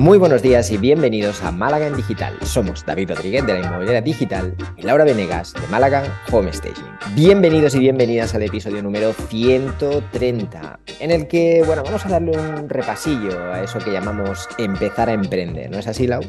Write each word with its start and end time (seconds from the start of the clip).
Muy 0.00 0.16
buenos 0.16 0.40
días 0.40 0.70
y 0.70 0.78
bienvenidos 0.78 1.44
a 1.44 1.50
Málaga 1.50 1.86
en 1.86 1.94
Digital. 1.94 2.34
Somos 2.40 2.86
David 2.86 3.10
Rodríguez 3.10 3.44
de 3.44 3.52
la 3.52 3.60
Inmobiliaria 3.60 4.00
Digital 4.00 4.56
y 4.78 4.80
Laura 4.80 5.04
Venegas 5.04 5.52
de 5.52 5.66
Málaga 5.66 6.04
Home 6.32 6.50
Staging. 6.54 6.96
Bienvenidos 7.14 7.74
y 7.74 7.80
bienvenidas 7.80 8.34
al 8.34 8.44
episodio 8.44 8.82
número 8.82 9.12
130, 9.12 10.80
en 11.00 11.10
el 11.10 11.28
que, 11.28 11.62
bueno, 11.66 11.82
vamos 11.84 12.06
a 12.06 12.08
darle 12.08 12.30
un 12.30 12.70
repasillo 12.70 13.52
a 13.52 13.60
eso 13.60 13.78
que 13.78 13.92
llamamos 13.92 14.48
empezar 14.56 15.10
a 15.10 15.12
emprender. 15.12 15.70
¿No 15.70 15.76
es 15.76 15.86
así, 15.86 16.06
Lau? 16.06 16.22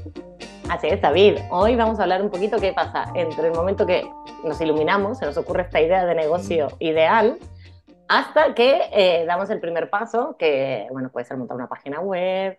Así 0.69 0.87
es, 0.87 0.99
David. 0.99 1.37
Hoy 1.49 1.77
vamos 1.77 1.97
a 1.99 2.03
hablar 2.03 2.21
un 2.21 2.29
poquito 2.29 2.57
qué 2.59 2.73
pasa 2.73 3.05
entre 3.15 3.47
el 3.47 3.53
momento 3.53 3.85
que 3.85 4.03
nos 4.43 4.59
iluminamos, 4.59 5.19
se 5.19 5.25
nos 5.25 5.37
ocurre 5.37 5.61
esta 5.61 5.79
idea 5.79 6.05
de 6.05 6.13
negocio 6.13 6.67
ideal, 6.79 7.37
hasta 8.09 8.53
que 8.53 8.81
eh, 8.91 9.23
damos 9.25 9.49
el 9.49 9.61
primer 9.61 9.89
paso, 9.89 10.35
que 10.37 10.87
bueno, 10.91 11.09
puede 11.09 11.25
ser 11.25 11.37
montar 11.37 11.55
una 11.55 11.69
página 11.69 12.01
web, 12.01 12.57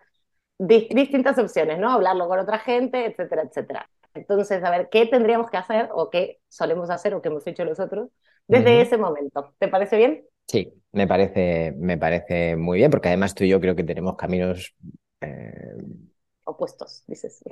distintas 0.57 1.37
opciones, 1.37 1.79
¿no? 1.79 1.91
Hablarlo 1.91 2.27
con 2.27 2.39
otra 2.39 2.59
gente, 2.59 3.05
etcétera, 3.05 3.43
etcétera. 3.43 3.89
Entonces, 4.13 4.63
a 4.63 4.69
ver, 4.69 4.89
¿qué 4.91 5.05
tendríamos 5.05 5.49
que 5.49 5.57
hacer 5.57 5.89
o 5.91 6.09
qué 6.09 6.39
solemos 6.47 6.89
hacer 6.89 7.13
o 7.15 7.21
qué 7.21 7.29
hemos 7.29 7.45
hecho 7.47 7.65
nosotros 7.65 8.09
desde 8.47 8.81
ese 8.81 8.97
momento? 8.97 9.53
¿Te 9.57 9.67
parece 9.67 9.97
bien? 9.97 10.25
Sí, 10.47 10.71
me 10.91 11.07
parece, 11.07 11.73
me 11.77 11.97
parece 11.97 12.55
muy 12.55 12.77
bien, 12.77 12.91
porque 12.91 13.07
además 13.07 13.33
tú 13.33 13.43
y 13.43 13.49
yo 13.49 13.59
creo 13.59 13.75
que 13.75 13.83
tenemos 13.83 14.15
caminos... 14.15 14.75
Eh, 15.21 15.77
opuestos, 16.43 17.03
dices. 17.07 17.43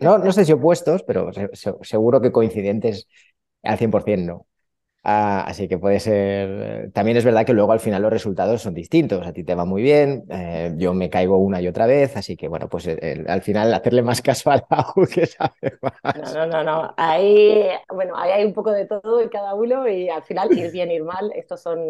No, 0.00 0.18
no 0.18 0.32
sé 0.32 0.44
si 0.44 0.52
opuestos, 0.52 1.02
pero 1.04 1.30
seguro 1.82 2.20
que 2.20 2.32
coincidentes 2.32 3.08
al 3.62 3.78
100%, 3.78 4.26
¿no? 4.26 4.46
Ah, 5.04 5.42
así 5.48 5.66
que 5.66 5.78
puede 5.78 5.98
ser. 5.98 6.92
También 6.92 7.16
es 7.16 7.24
verdad 7.24 7.44
que 7.44 7.52
luego 7.52 7.72
al 7.72 7.80
final 7.80 8.02
los 8.02 8.12
resultados 8.12 8.62
son 8.62 8.72
distintos. 8.72 9.26
A 9.26 9.32
ti 9.32 9.42
te 9.42 9.56
va 9.56 9.64
muy 9.64 9.82
bien, 9.82 10.24
eh, 10.30 10.74
yo 10.76 10.94
me 10.94 11.10
caigo 11.10 11.38
una 11.38 11.60
y 11.60 11.66
otra 11.66 11.86
vez, 11.86 12.16
así 12.16 12.36
que 12.36 12.46
bueno, 12.46 12.68
pues 12.68 12.86
eh, 12.86 13.24
al 13.26 13.42
final 13.42 13.74
hacerle 13.74 14.02
más 14.02 14.22
caso 14.22 14.52
a 14.52 14.56
la 14.56 14.86
que 15.12 15.26
sabe 15.26 15.72
más. 15.82 15.94
No, 16.04 16.32
no, 16.34 16.46
no, 16.46 16.64
no. 16.64 16.94
Ahí, 16.96 17.64
bueno, 17.92 18.16
ahí 18.16 18.30
hay 18.30 18.44
un 18.44 18.52
poco 18.54 18.70
de 18.70 18.86
todo 18.86 19.20
en 19.20 19.28
cada 19.28 19.54
uno 19.54 19.88
y 19.88 20.08
al 20.08 20.22
final 20.22 20.56
ir 20.56 20.70
bien, 20.70 20.92
ir 20.92 21.02
mal, 21.02 21.32
estos 21.34 21.60
son. 21.60 21.80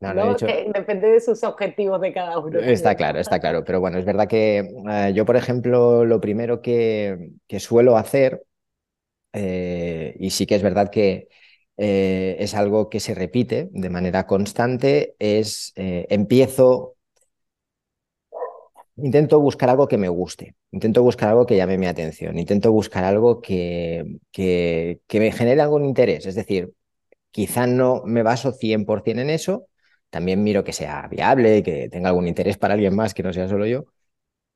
No, 0.00 0.34
depende 0.36 1.12
de 1.12 1.20
sus 1.20 1.42
objetivos 1.44 1.98
de 2.02 2.12
cada 2.12 2.38
uno. 2.40 2.58
Está 2.58 2.94
claro, 2.94 3.20
está 3.20 3.40
claro. 3.40 3.64
Pero 3.64 3.80
bueno, 3.80 3.96
es 3.96 4.04
verdad 4.04 4.28
que 4.28 4.58
eh, 4.90 5.12
yo, 5.14 5.24
por 5.24 5.36
ejemplo, 5.36 6.04
lo 6.04 6.20
primero 6.20 6.60
que, 6.60 7.30
que 7.46 7.58
suelo 7.58 7.96
hacer, 7.96 8.44
y 9.32 10.30
sí 10.30 10.46
que 10.46 10.54
es 10.56 10.62
verdad 10.62 10.90
que 10.90 11.28
eh, 11.76 12.36
es 12.38 12.54
algo 12.54 12.88
que 12.88 13.00
se 13.00 13.14
repite 13.14 13.68
de 13.72 13.90
manera 13.90 14.26
constante, 14.26 15.16
es 15.18 15.72
eh, 15.76 16.06
empiezo, 16.10 16.96
intento 18.96 19.40
buscar 19.40 19.70
algo 19.70 19.88
que 19.88 19.98
me 19.98 20.08
guste, 20.08 20.54
intento 20.70 21.02
buscar 21.02 21.30
algo 21.30 21.46
que 21.46 21.56
llame 21.56 21.78
mi 21.78 21.86
atención, 21.86 22.38
intento 22.38 22.72
buscar 22.72 23.04
algo 23.04 23.40
que, 23.40 24.18
que, 24.32 25.00
que 25.06 25.20
me 25.20 25.32
genere 25.32 25.60
algún 25.62 25.84
interés, 25.84 26.26
es 26.26 26.34
decir, 26.34 26.72
quizá 27.32 27.66
no 27.66 28.02
me 28.06 28.22
baso 28.24 28.52
100% 28.52 29.22
en 29.22 29.30
eso, 29.30 29.68
también 30.10 30.44
miro 30.44 30.64
que 30.64 30.72
sea 30.74 31.08
viable, 31.08 31.62
que 31.64 31.90
tenga 31.90 32.10
algún 32.10 32.28
interés 32.28 32.58
para 32.58 32.74
alguien 32.74 32.96
más, 32.96 33.14
que 33.14 33.22
no 33.24 33.32
sea 33.34 33.48
solo 33.48 33.66
yo, 33.66 33.86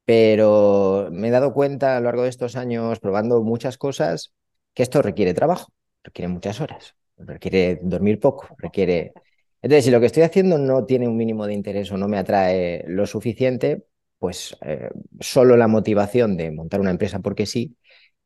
pero 0.06 1.10
me 1.12 1.28
he 1.28 1.32
dado 1.32 1.54
cuenta 1.54 1.96
a 1.96 2.00
lo 2.00 2.06
largo 2.06 2.24
de 2.24 2.30
estos 2.30 2.56
años, 2.56 3.00
probando 3.00 3.42
muchas 3.42 3.78
cosas, 3.78 4.34
que 4.74 4.84
esto 4.84 5.02
requiere 5.02 5.34
trabajo, 5.34 5.72
requiere 6.04 6.28
muchas 6.28 6.60
horas 6.62 6.97
requiere 7.18 7.80
dormir 7.82 8.20
poco, 8.20 8.48
requiere... 8.58 9.12
Entonces, 9.60 9.86
si 9.86 9.90
lo 9.90 10.00
que 10.00 10.06
estoy 10.06 10.22
haciendo 10.22 10.56
no 10.58 10.84
tiene 10.84 11.08
un 11.08 11.16
mínimo 11.16 11.46
de 11.46 11.54
interés 11.54 11.90
o 11.90 11.96
no 11.96 12.08
me 12.08 12.18
atrae 12.18 12.84
lo 12.86 13.06
suficiente, 13.06 13.84
pues 14.18 14.56
eh, 14.62 14.90
solo 15.20 15.56
la 15.56 15.68
motivación 15.68 16.36
de 16.36 16.50
montar 16.50 16.80
una 16.80 16.90
empresa 16.90 17.20
porque 17.20 17.46
sí, 17.46 17.76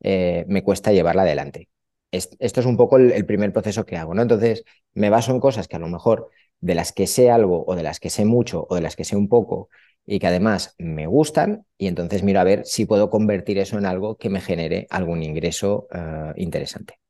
eh, 0.01 0.45
me 0.49 0.63
cuesta 0.63 0.93
llevarla 0.93 1.23
adelante. 1.23 1.69
esto 2.11 2.61
es 2.61 2.67
un 2.67 2.77
poco 2.77 2.99
el, 2.99 3.27
primer 3.27 3.53
proceso 3.53 3.87
que 3.87 3.97
hago, 3.97 4.15
¿no? 4.15 4.23
Entonces, 4.23 4.65
me 4.95 5.11
baso 5.11 5.33
en 5.33 5.41
cosas 5.41 5.69
que 5.69 5.77
a 5.77 5.79
lo 5.79 5.89
mejor 5.89 6.29
de 6.61 6.75
las 6.75 6.93
que 6.93 7.07
sé 7.07 7.31
algo 7.31 7.65
o 7.67 7.75
de 7.77 7.83
las 7.83 8.01
que 8.01 8.11
sé 8.11 8.25
mucho 8.25 8.67
o 8.69 8.75
de 8.75 8.83
las 8.83 8.97
que 8.97 9.05
sé 9.05 9.17
un 9.17 9.29
poco 9.29 9.69
y 10.07 10.19
que 10.19 10.27
además 10.27 10.75
me 10.79 11.07
gustan 11.07 11.65
y 11.79 11.87
entonces 11.87 12.23
miro 12.23 12.41
a 12.41 12.45
ver 12.45 12.65
si 12.67 12.87
puedo 12.87 13.11
convertir 13.11 13.59
eso 13.59 13.79
en 13.79 13.87
algo 13.87 14.17
que 14.17 14.31
me 14.31 14.41
genere 14.41 14.87
algún 14.91 15.23
ingreso 15.23 15.89
eh, 15.93 16.33
interesante. 16.37 17.02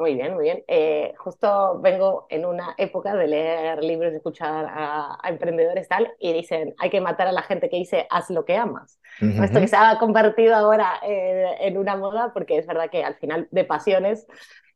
Muy 0.00 0.14
bien, 0.14 0.32
muy 0.32 0.44
bien. 0.44 0.64
Eh, 0.66 1.12
justo 1.18 1.78
vengo 1.78 2.26
en 2.30 2.46
una 2.46 2.74
época 2.78 3.14
de 3.14 3.26
leer 3.26 3.84
libros, 3.84 4.12
de 4.12 4.16
escuchar 4.16 4.64
a, 4.66 5.18
emprendedores 5.28 5.88
tal, 5.88 6.10
y 6.18 6.32
dicen, 6.32 6.74
hay 6.78 6.88
que 6.88 7.02
matar 7.02 7.28
a 7.28 7.32
la 7.32 7.42
gente 7.42 7.68
que 7.68 7.76
dice, 7.76 8.06
haz 8.08 8.30
lo 8.30 8.46
que 8.46 8.56
amas. 8.56 8.98
Esto 9.20 9.60
que 9.60 9.68
se 9.68 9.76
ha 9.76 9.98
convertido 9.98 10.56
ahora 10.56 11.00
eh, 11.06 11.54
en 11.60 11.76
una 11.76 11.96
moda, 11.96 12.32
porque 12.32 12.56
es 12.56 12.66
verdad 12.66 12.88
que 12.88 13.04
al 13.04 13.16
final 13.16 13.46
de 13.50 13.64
pasiones, 13.64 14.26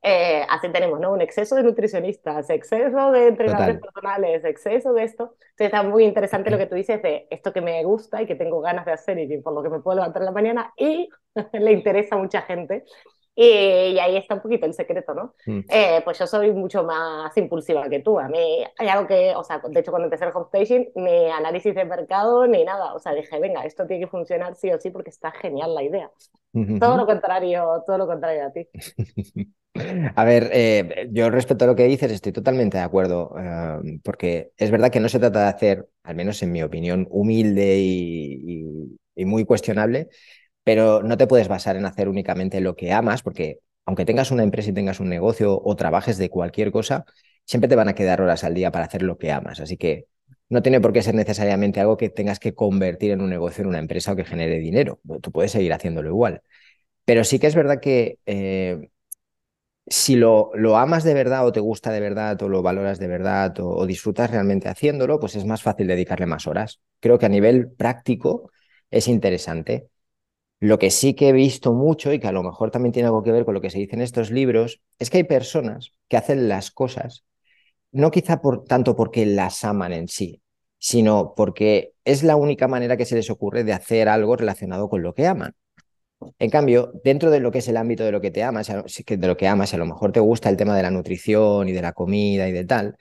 eh, 0.02 0.44
así 0.50 0.68
tenemos, 0.70 1.00
¿no? 1.00 1.12
Un 1.12 1.22
exceso 1.22 1.54
de 1.56 1.62
nutricionistas, 1.62 2.50
exceso 2.50 3.10
de 3.10 3.28
entrenadores 3.28 3.80
personales, 3.80 4.44
exceso 4.44 4.92
de 4.92 5.04
esto. 5.04 5.36
Entonces 5.40 5.66
está 5.66 5.82
muy 5.82 6.04
interesante 6.04 6.50
lo 6.50 6.58
que 6.58 6.66
tú 6.66 6.74
dices 6.74 7.00
de 7.00 7.26
esto 7.30 7.54
que 7.54 7.62
me 7.62 7.82
gusta 7.84 8.20
y 8.20 8.26
que 8.26 8.34
tengo 8.34 8.60
ganas 8.60 8.84
de 8.84 8.92
hacer 8.92 9.18
y 9.18 9.38
por 9.38 9.54
lo 9.54 9.62
que 9.62 9.70
me 9.70 9.80
puedo 9.80 9.96
levantar 9.96 10.20
en 10.20 10.26
la 10.26 10.32
mañana 10.32 10.74
y 10.76 11.08
le 11.54 11.72
interesa 11.72 12.16
a 12.16 12.18
mucha 12.18 12.42
gente. 12.42 12.84
Y, 13.36 13.98
ahí 13.98 14.16
está 14.16 14.34
un 14.34 14.40
poquito 14.40 14.66
el 14.66 14.74
secreto, 14.74 15.12
¿no? 15.12 15.34
Mm. 15.46 15.60
Eh, 15.68 16.00
pues 16.04 16.18
yo 16.18 16.26
soy 16.26 16.52
mucho 16.52 16.84
más 16.84 17.36
impulsiva 17.36 17.88
que 17.88 18.00
tú. 18.00 18.18
A 18.18 18.28
mí 18.28 18.64
hay 18.78 18.88
algo 18.88 19.08
que, 19.08 19.34
o 19.34 19.42
sea, 19.42 19.58
de 19.58 19.80
hecho 19.80 19.90
cuando 19.90 20.06
empecé 20.06 20.24
el 20.24 20.32
homestaging, 20.32 20.92
ni 20.94 21.30
análisis 21.30 21.74
de 21.74 21.84
mercado 21.84 22.46
ni 22.46 22.64
nada. 22.64 22.94
O 22.94 22.98
sea, 23.00 23.12
dije, 23.12 23.40
venga, 23.40 23.64
esto 23.64 23.86
tiene 23.86 24.04
que 24.04 24.10
funcionar 24.10 24.54
sí 24.54 24.70
o 24.70 24.78
sí 24.78 24.90
porque 24.90 25.10
está 25.10 25.32
genial 25.32 25.74
la 25.74 25.82
idea. 25.82 26.10
Todo 26.78 26.96
lo 26.96 27.06
contrario, 27.06 27.82
todo 27.84 27.98
lo 27.98 28.06
contrario 28.06 28.46
a 28.46 28.52
ti. 28.52 28.68
A 30.14 30.24
ver, 30.24 30.50
eh, 30.52 31.08
yo 31.10 31.30
respecto 31.30 31.64
a 31.64 31.66
lo 31.66 31.74
que 31.74 31.82
dices 31.82 32.12
estoy 32.12 32.30
totalmente 32.30 32.78
de 32.78 32.84
acuerdo, 32.84 33.34
eh, 33.36 33.98
porque 34.04 34.52
es 34.56 34.70
verdad 34.70 34.92
que 34.92 35.00
no 35.00 35.08
se 35.08 35.18
trata 35.18 35.40
de 35.40 35.48
hacer, 35.48 35.88
al 36.04 36.14
menos 36.14 36.40
en 36.44 36.52
mi 36.52 36.62
opinión, 36.62 37.08
humilde 37.10 37.80
y 37.80 39.24
muy 39.24 39.44
cuestionable, 39.44 40.10
pero 40.64 41.02
no 41.02 41.16
te 41.16 41.26
puedes 41.26 41.48
basar 41.48 41.76
en 41.76 41.86
hacer 41.86 42.08
únicamente 42.08 42.60
lo 42.60 42.76
que 42.76 42.92
amas, 42.92 43.22
porque 43.22 43.60
aunque 43.86 44.04
tengas 44.04 44.30
una 44.30 44.42
empresa 44.42 44.70
y 44.70 44.74
tengas 44.74 45.00
un 45.00 45.08
negocio 45.08 45.60
o 45.62 45.76
trabajes 45.76 46.18
de 46.18 46.30
cualquier 46.30 46.72
cosa, 46.72 47.04
siempre 47.44 47.68
te 47.68 47.76
van 47.76 47.88
a 47.88 47.94
quedar 47.94 48.20
horas 48.22 48.44
al 48.44 48.54
día 48.54 48.70
para 48.72 48.86
hacer 48.86 49.02
lo 49.02 49.18
que 49.18 49.30
amas. 49.32 49.60
Así 49.60 49.76
que 49.76 50.06
no 50.48 50.62
tiene 50.62 50.80
por 50.80 50.92
qué 50.92 51.02
ser 51.02 51.14
necesariamente 51.14 51.80
algo 51.80 51.96
que 51.96 52.10
tengas 52.10 52.38
que 52.38 52.54
convertir 52.54 53.12
en 53.12 53.20
un 53.20 53.30
negocio, 53.30 53.62
en 53.62 53.68
una 53.68 53.78
empresa 53.78 54.12
o 54.12 54.16
que 54.16 54.24
genere 54.24 54.58
dinero. 54.58 55.00
Tú 55.22 55.32
puedes 55.32 55.52
seguir 55.52 55.72
haciéndolo 55.72 56.08
igual. 56.08 56.42
Pero 57.04 57.24
sí 57.24 57.38
que 57.38 57.48
es 57.48 57.54
verdad 57.54 57.80
que 57.80 58.18
eh, 58.26 58.90
si 59.86 60.16
lo, 60.16 60.52
amas 60.76 61.04
de 61.04 61.14
verdad 61.14 61.46
o 61.46 61.52
te 61.52 61.60
gusta 61.60 61.92
de 61.92 62.00
verdad 62.00 62.40
o 62.42 62.48
lo 62.48 62.62
valoras 62.62 62.98
de 62.98 63.06
verdad 63.06 63.54
o, 63.60 63.86
disfrutas 63.86 64.30
realmente 64.30 64.68
haciéndolo, 64.68 65.20
pues 65.20 65.36
es 65.36 65.44
más 65.44 65.62
fácil 65.62 65.86
dedicarle 65.86 66.26
más 66.26 66.46
horas. 66.46 66.80
Creo 67.00 67.18
que 67.18 67.26
a 67.26 67.28
nivel 67.28 67.70
práctico 67.70 68.50
es 68.90 69.08
interesante. 69.08 69.88
Lo 70.60 70.78
que 70.78 70.90
sí 70.90 71.14
que 71.14 71.28
he 71.28 71.32
visto 71.32 71.72
mucho 71.72 72.12
y 72.12 72.18
que 72.18 72.28
a 72.28 72.32
lo 72.32 72.42
mejor 72.42 72.70
también 72.70 72.92
tiene 72.92 73.08
algo 73.08 73.22
que 73.22 73.32
ver 73.32 73.44
con 73.44 73.54
lo 73.54 73.60
que 73.60 73.70
se 73.70 73.78
dice 73.78 73.96
en 73.96 74.02
estos 74.02 74.30
libros, 74.30 74.80
es 74.98 75.10
que 75.10 75.18
hay 75.18 75.24
personas 75.24 75.92
que 76.08 76.16
hacen 76.16 76.48
las 76.48 76.70
cosas, 76.70 77.24
no 77.92 78.10
quizá 78.10 78.40
por 78.40 78.64
tanto 78.64 78.96
porque 78.96 79.26
las 79.26 79.64
aman 79.64 79.92
en 79.92 80.08
sí, 80.08 80.42
sino 80.78 81.34
porque 81.36 81.94
es 82.04 82.22
la 82.22 82.36
única 82.36 82.68
manera 82.68 82.96
que 82.96 83.06
se 83.06 83.16
les 83.16 83.30
ocurre 83.30 83.64
de 83.64 83.72
hacer 83.72 84.08
algo 84.08 84.36
relacionado 84.36 84.88
con 84.88 85.02
lo 85.02 85.14
que 85.14 85.26
aman. 85.26 85.54
En 86.38 86.50
cambio, 86.50 86.92
dentro 87.04 87.30
de 87.30 87.40
lo 87.40 87.50
que 87.50 87.58
es 87.58 87.68
el 87.68 87.76
ámbito 87.76 88.04
de 88.04 88.12
lo 88.12 88.20
que 88.20 88.30
te 88.30 88.42
amas, 88.42 88.68
de 88.68 89.26
lo 89.26 89.36
que 89.36 89.48
amas, 89.48 89.74
a 89.74 89.78
lo 89.78 89.86
mejor 89.86 90.12
te 90.12 90.20
gusta 90.20 90.48
el 90.48 90.56
tema 90.56 90.76
de 90.76 90.82
la 90.82 90.90
nutrición 90.90 91.68
y 91.68 91.72
de 91.72 91.82
la 91.82 91.92
comida 91.92 92.48
y 92.48 92.52
de 92.52 92.64
tal, 92.64 92.96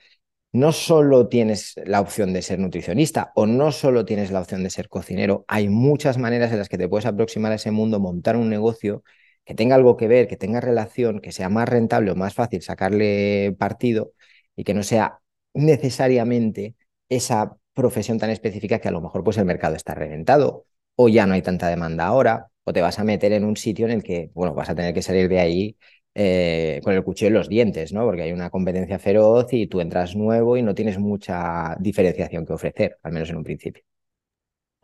no 0.54 0.70
solo 0.70 1.28
tienes 1.28 1.74
la 1.84 2.00
opción 2.00 2.32
de 2.32 2.40
ser 2.40 2.60
nutricionista 2.60 3.32
o 3.34 3.44
no 3.44 3.72
solo 3.72 4.04
tienes 4.04 4.30
la 4.30 4.40
opción 4.40 4.62
de 4.62 4.70
ser 4.70 4.88
cocinero, 4.88 5.44
hay 5.48 5.68
muchas 5.68 6.16
maneras 6.16 6.52
en 6.52 6.58
las 6.58 6.68
que 6.68 6.78
te 6.78 6.88
puedes 6.88 7.06
aproximar 7.06 7.50
a 7.50 7.56
ese 7.56 7.72
mundo, 7.72 7.98
montar 7.98 8.36
un 8.36 8.48
negocio 8.48 9.02
que 9.44 9.54
tenga 9.56 9.74
algo 9.74 9.96
que 9.96 10.06
ver, 10.06 10.28
que 10.28 10.36
tenga 10.36 10.60
relación, 10.60 11.20
que 11.20 11.32
sea 11.32 11.48
más 11.48 11.68
rentable 11.68 12.12
o 12.12 12.14
más 12.14 12.34
fácil 12.34 12.62
sacarle 12.62 13.56
partido 13.58 14.12
y 14.54 14.62
que 14.62 14.74
no 14.74 14.84
sea 14.84 15.18
necesariamente 15.54 16.76
esa 17.08 17.56
profesión 17.72 18.18
tan 18.18 18.30
específica 18.30 18.78
que 18.78 18.86
a 18.88 18.92
lo 18.92 19.00
mejor 19.00 19.24
pues 19.24 19.38
el 19.38 19.46
mercado 19.46 19.74
está 19.74 19.94
reventado 19.96 20.66
o 20.94 21.08
ya 21.08 21.26
no 21.26 21.34
hay 21.34 21.42
tanta 21.42 21.68
demanda 21.68 22.06
ahora 22.06 22.46
o 22.62 22.72
te 22.72 22.80
vas 22.80 23.00
a 23.00 23.04
meter 23.04 23.32
en 23.32 23.44
un 23.44 23.56
sitio 23.56 23.86
en 23.86 23.92
el 23.92 24.02
que, 24.04 24.30
bueno, 24.34 24.54
vas 24.54 24.70
a 24.70 24.76
tener 24.76 24.94
que 24.94 25.02
salir 25.02 25.28
de 25.28 25.40
ahí 25.40 25.76
eh, 26.14 26.80
con 26.84 26.94
el 26.94 27.02
cuchillo 27.02 27.28
en 27.28 27.34
los 27.34 27.48
dientes, 27.48 27.92
¿no? 27.92 28.04
Porque 28.04 28.22
hay 28.22 28.32
una 28.32 28.50
competencia 28.50 28.98
feroz 28.98 29.52
y 29.52 29.66
tú 29.66 29.80
entras 29.80 30.14
nuevo 30.14 30.56
y 30.56 30.62
no 30.62 30.74
tienes 30.74 30.98
mucha 30.98 31.76
diferenciación 31.80 32.46
que 32.46 32.52
ofrecer, 32.52 32.98
al 33.02 33.12
menos 33.12 33.30
en 33.30 33.36
un 33.36 33.44
principio. 33.44 33.82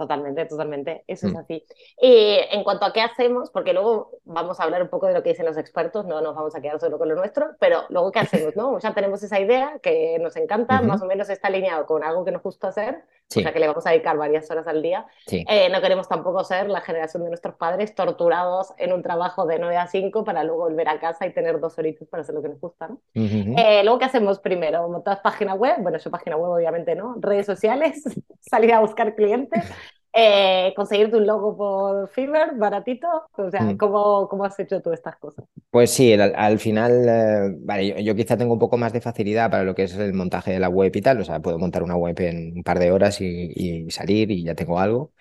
Totalmente, 0.01 0.47
totalmente. 0.47 1.05
Eso 1.07 1.27
es 1.27 1.35
mm. 1.35 1.37
así. 1.37 1.63
Y 2.01 2.39
en 2.51 2.65
cuanto 2.65 2.87
a 2.87 2.93
qué 2.95 3.03
hacemos, 3.03 3.51
porque 3.51 3.75
luego 3.75 4.19
vamos 4.25 4.59
a 4.59 4.63
hablar 4.63 4.81
un 4.83 4.89
poco 4.89 5.07
de 5.07 5.13
lo 5.13 5.23
que 5.23 5.29
dicen 5.29 5.45
los 5.45 5.59
expertos, 5.59 6.07
no 6.07 6.23
nos 6.23 6.35
vamos 6.35 6.55
a 6.57 6.63
quedar 6.63 6.81
solo 6.81 6.97
con 6.97 7.11
lo 7.11 7.17
nuestro, 7.17 7.51
pero 7.61 7.83
luego 7.91 8.11
qué 8.11 8.21
hacemos, 8.21 8.57
¿no? 8.57 8.79
Ya 8.79 8.95
tenemos 8.95 9.23
esa 9.23 9.39
idea 9.39 9.79
que 9.83 10.19
nos 10.19 10.37
encanta, 10.37 10.81
más 10.81 11.03
o 11.03 11.07
menos 11.07 11.29
está 11.29 11.49
alineado 11.49 11.85
con 11.85 12.03
algo 12.03 12.25
que 12.25 12.33
nos 12.33 12.43
gusta 12.43 12.69
hacer, 12.69 13.05
o 13.37 13.41
sea 13.41 13.53
que 13.53 13.61
le 13.61 13.69
vamos 13.69 13.87
a 13.87 13.91
dedicar 13.91 14.17
varias 14.17 14.51
horas 14.51 14.67
al 14.67 14.83
día. 14.83 15.07
Eh, 15.31 15.69
no 15.71 15.81
queremos 15.81 16.09
tampoco 16.09 16.43
ser 16.45 16.69
la 16.69 16.81
generación 16.81 17.23
de 17.23 17.29
nuestros 17.29 17.55
padres 17.55 17.95
torturados 17.95 18.73
en 18.79 18.93
un 18.93 19.03
trabajo 19.03 19.47
de 19.47 19.59
9 19.59 19.77
a 19.77 19.87
5 19.87 20.25
para 20.25 20.43
luego 20.43 20.65
volver 20.65 20.89
a 20.89 20.99
casa 20.99 21.27
y 21.27 21.33
tener 21.33 21.61
dos 21.61 21.79
horitas 21.79 22.09
para 22.09 22.23
hacer 22.23 22.35
lo 22.35 22.43
que 22.43 22.49
nos 22.49 22.61
gusta, 22.61 22.89
¿no? 22.89 23.01
Eh, 23.15 23.83
luego, 23.85 23.99
¿qué 23.99 24.05
hacemos 24.07 24.41
primero? 24.41 24.89
¿Montar 24.89 25.23
página 25.23 25.55
web? 25.55 25.77
Bueno, 25.81 25.99
su 25.99 26.11
página 26.11 26.37
web 26.37 26.51
obviamente 26.51 26.95
no. 26.95 27.17
Redes 27.21 27.47
sociales, 27.47 28.03
salir 28.41 28.73
a 28.73 28.81
buscar 28.81 29.15
clientes. 29.15 29.65
Eh, 30.13 30.73
conseguirte 30.75 31.17
un 31.17 31.27
logo 31.27 31.57
por 31.57 32.09
Fiverr 32.09 32.57
baratito. 32.57 33.07
O 33.37 33.51
sea, 33.51 33.63
mm. 33.63 33.77
¿cómo, 33.77 34.29
¿cómo, 34.29 34.45
has 34.45 34.59
hecho 34.59 34.83
tú 34.83 34.93
estas 34.93 35.17
cosas? 35.17 35.45
Pues 35.71 35.91
sí, 35.91 36.13
al, 36.15 36.59
final, 36.59 37.09
eh, 37.09 37.57
vale, 37.61 38.03
yo, 38.03 38.17
quizá 38.17 38.37
tengo 38.37 38.55
un 38.55 38.59
poco 38.59 38.77
más 38.77 38.93
de 38.93 39.01
facilidad 39.01 39.51
para 39.51 39.63
lo 39.63 39.75
que 39.75 39.85
es 39.85 39.95
el 39.95 40.13
montaje 40.13 40.53
de 40.53 40.59
la 40.59 40.69
web 40.69 40.91
y 40.95 41.01
tal. 41.01 41.21
O 41.21 41.25
sea, 41.25 41.41
puedo 41.41 41.59
montar 41.59 41.83
una 41.85 41.97
web 41.97 42.19
en 42.21 42.57
un 42.57 42.63
par 42.65 42.79
de 42.81 42.91
horas 42.91 43.21
y, 43.21 43.89
salir 43.91 44.31
y 44.31 44.43
ya 44.45 44.55
tengo 44.55 44.81
algo. 44.81 45.13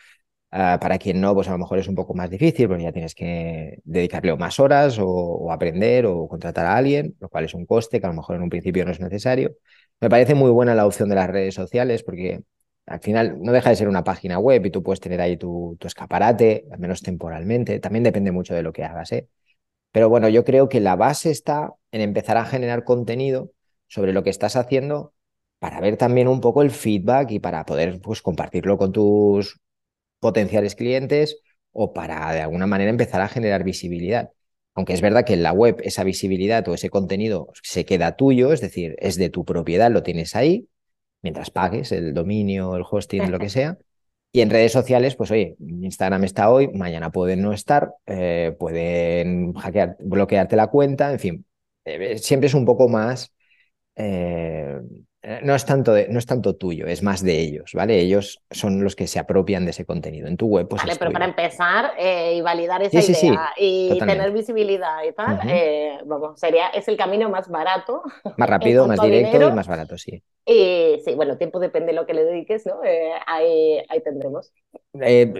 Ah, 0.51 0.79
para 0.81 0.97
quien 0.97 1.21
no, 1.21 1.35
pues 1.35 1.47
a 1.47 1.51
lo 1.51 1.59
mejor 1.59 1.77
es 1.79 1.87
un 1.87 1.95
poco 1.95 2.15
más 2.15 2.29
difícil 2.29 2.67
porque 2.67 2.83
ya 2.83 2.91
tienes 2.91 3.13
que 3.13 3.79
dedicarle 3.83 4.35
más 4.37 4.59
horas 4.59 4.97
o, 4.97 5.05
o, 5.07 5.51
aprender 5.51 6.07
o 6.07 6.27
contratar 6.27 6.65
a 6.65 6.75
alguien, 6.75 7.15
lo 7.19 7.29
cual 7.29 7.45
es 7.45 7.53
un 7.53 7.67
coste 7.67 7.99
que 7.99 8.07
a 8.07 8.09
lo 8.09 8.15
mejor 8.15 8.35
en 8.35 8.41
un 8.43 8.49
principio 8.49 8.83
no 8.85 8.91
es 8.91 8.99
necesario. 8.99 9.55
Me 10.01 10.09
parece 10.09 10.33
muy 10.35 10.49
buena 10.49 10.73
la 10.73 10.87
opción 10.87 11.09
de 11.09 11.15
las 11.15 11.29
redes 11.29 11.53
sociales 11.53 12.03
porque 12.03 12.41
al 12.89 12.99
final 13.01 13.37
no 13.41 13.51
deja 13.51 13.69
de 13.69 13.75
ser 13.75 13.87
una 13.87 14.03
página 14.03 14.39
web 14.39 14.65
y 14.65 14.71
tú 14.71 14.81
puedes 14.81 14.99
tener 14.99 15.21
ahí 15.21 15.37
tu, 15.37 15.77
escaparate, 15.79 16.65
al 16.71 16.79
menos 16.79 17.01
temporalmente. 17.01 17.79
También 17.79 18.03
depende 18.03 18.31
mucho 18.31 18.55
de 18.55 18.63
lo 18.63 18.73
que 18.73 18.83
hagas. 18.83 19.11
¿eh? 19.11 19.29
Pero 19.91 20.09
bueno, 20.09 20.27
yo 20.27 20.43
creo 20.43 20.69
que 20.69 20.79
la 20.79 20.95
base 20.95 21.29
está 21.29 21.73
en 21.91 22.01
empezar 22.01 22.37
a 22.37 22.45
generar 22.45 22.83
contenido 22.83 23.51
sobre 23.87 24.11
lo 24.11 24.23
que 24.23 24.31
estás 24.31 24.55
haciendo 24.55 25.13
para 25.59 25.79
ver 25.81 25.97
también 25.97 26.27
un 26.27 26.41
poco 26.41 26.63
el 26.63 26.71
feedback 26.71 27.31
y 27.31 27.39
para 27.39 27.63
poder 27.65 28.01
pues, 28.01 28.23
compartirlo 28.23 28.77
con 28.77 28.91
tus 28.91 29.59
potenciales 30.19 30.75
clientes 30.75 31.41
o 31.71 31.93
para 31.93 32.33
de 32.33 32.41
alguna 32.41 32.65
manera 32.65 32.89
empezar 32.89 33.21
a 33.21 33.27
generar 33.27 33.63
visibilidad. 33.63 34.31
Aunque 34.73 34.93
es 34.93 35.01
verdad 35.01 35.25
que 35.25 35.33
en 35.33 35.43
la 35.43 35.51
web 35.53 35.79
esa 35.83 36.03
visibilidad 36.03 36.67
o 36.67 36.73
ese 36.73 36.89
contenido 36.89 37.49
se 37.61 37.85
queda 37.85 38.15
tuyo, 38.15 38.51
es 38.51 38.61
decir, 38.61 38.95
es 38.99 39.17
de 39.17 39.29
tu 39.29 39.45
propiedad, 39.45 39.91
lo 39.91 40.01
tienes 40.01 40.35
ahí, 40.35 40.69
mientras 41.21 41.51
pagues 41.51 41.91
el 41.91 42.13
dominio, 42.13 42.75
el 42.75 42.83
hosting, 42.89 43.31
lo 43.31 43.39
que 43.39 43.49
sea. 43.49 43.77
Y 44.31 44.41
en 44.41 44.49
redes 44.51 44.71
sociales, 44.71 45.15
pues 45.15 45.31
oye, 45.31 45.55
Instagram 45.59 46.23
está 46.23 46.51
hoy, 46.51 46.67
mañana 46.69 47.11
pueden 47.11 47.41
no 47.41 47.51
estar, 47.51 47.93
eh, 48.05 48.55
pueden 48.59 49.53
hackear, 49.53 49.97
bloquearte 49.99 50.55
la 50.55 50.67
cuenta, 50.67 51.11
en 51.11 51.19
fin, 51.19 51.45
eh, 51.85 52.19
siempre 52.19 52.47
es 52.47 52.53
un 52.53 52.65
poco 52.65 52.87
más 52.89 53.33
eh, 53.95 54.79
no 55.21 55.53
es, 55.53 55.65
tanto 55.65 55.93
no 56.09 56.17
es 56.17 56.25
tanto 56.25 56.55
tuyo, 56.55 56.87
es 56.87 57.03
más 57.03 57.21
de 57.21 57.39
ellos, 57.39 57.71
¿vale? 57.73 57.99
Ellos 57.99 58.41
son 58.51 58.81
los 58.83 58.95
que 58.95 59.05
se 59.05 59.19
apropian 59.19 59.65
de 59.65 59.71
ese 59.71 59.85
contenido. 59.85 60.27
En 60.27 60.37
tu 60.37 60.47
web, 60.47 60.67
pues. 60.69 60.81
Vale, 60.81 60.95
pero 60.97 61.11
para 61.11 61.25
empezar 61.25 61.91
eh, 61.97 62.35
y 62.35 62.41
validar 62.41 62.81
esa 62.83 62.99
idea 62.99 63.49
y 63.57 63.99
tener 63.99 64.31
visibilidad 64.31 65.03
y 65.03 65.11
tal, 65.11 65.41
eh, 65.45 65.97
vamos, 66.05 66.39
sería, 66.39 66.69
es 66.69 66.87
el 66.87 66.95
camino 66.95 67.29
más 67.29 67.49
barato. 67.49 68.01
Más 68.37 68.49
rápido, 68.49 68.87
más 68.87 69.01
directo 69.01 69.49
y 69.49 69.51
más 69.51 69.67
barato, 69.67 69.97
sí. 69.97 70.23
Y 70.45 71.01
sí, 71.03 71.13
bueno, 71.15 71.37
tiempo 71.37 71.59
depende 71.59 71.87
de 71.87 71.93
lo 71.93 72.05
que 72.05 72.13
le 72.13 72.23
dediques, 72.23 72.65
¿no? 72.65 72.79
ahí, 73.27 73.81
ahí 73.89 74.01
tendremos. 74.01 74.53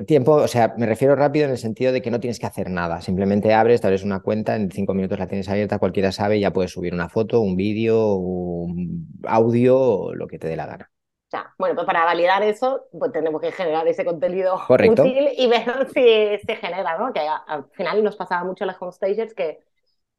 tiempo, 0.05 0.33
o 0.33 0.47
sea, 0.47 0.73
me 0.77 0.85
refiero 0.85 1.15
rápido 1.15 1.45
en 1.45 1.51
el 1.51 1.57
sentido 1.57 1.91
de 1.93 2.01
que 2.01 2.11
no 2.11 2.19
tienes 2.19 2.39
que 2.39 2.45
hacer 2.45 2.69
nada. 2.69 3.01
Simplemente 3.01 3.53
abres, 3.53 3.81
te 3.81 3.87
abres 3.87 4.03
una 4.03 4.19
cuenta, 4.19 4.55
en 4.55 4.69
cinco 4.69 4.93
minutos 4.93 5.17
la 5.17 5.27
tienes 5.27 5.47
abierta, 5.49 5.79
cualquiera 5.79 6.11
sabe, 6.11 6.37
y 6.37 6.41
ya 6.41 6.51
puedes 6.51 6.71
subir 6.71 6.93
una 6.93 7.09
foto, 7.09 7.39
un 7.39 7.55
vídeo, 7.55 8.15
un 8.15 9.08
audio 9.25 10.13
lo 10.13 10.27
que 10.27 10.39
te 10.39 10.47
dé 10.47 10.55
la 10.55 10.65
gana. 10.65 10.91
Ya, 11.31 11.53
bueno, 11.59 11.75
pues 11.75 11.85
para 11.85 12.05
validar 12.05 12.41
eso, 12.41 12.87
pues 12.91 13.11
tenemos 13.11 13.39
que 13.39 13.51
generar 13.51 13.87
ese 13.87 14.03
contenido 14.03 14.59
útil 14.67 15.29
y 15.37 15.47
ver 15.47 15.87
si 15.93 16.45
se 16.45 16.55
genera, 16.55 16.97
¿no? 16.97 17.13
Que 17.13 17.19
al 17.19 17.65
final 17.71 18.03
nos 18.03 18.15
pasaba 18.15 18.43
mucho 18.43 18.63
a 18.63 18.67
las 18.67 18.81
homestagers 18.81 19.35
que 19.35 19.59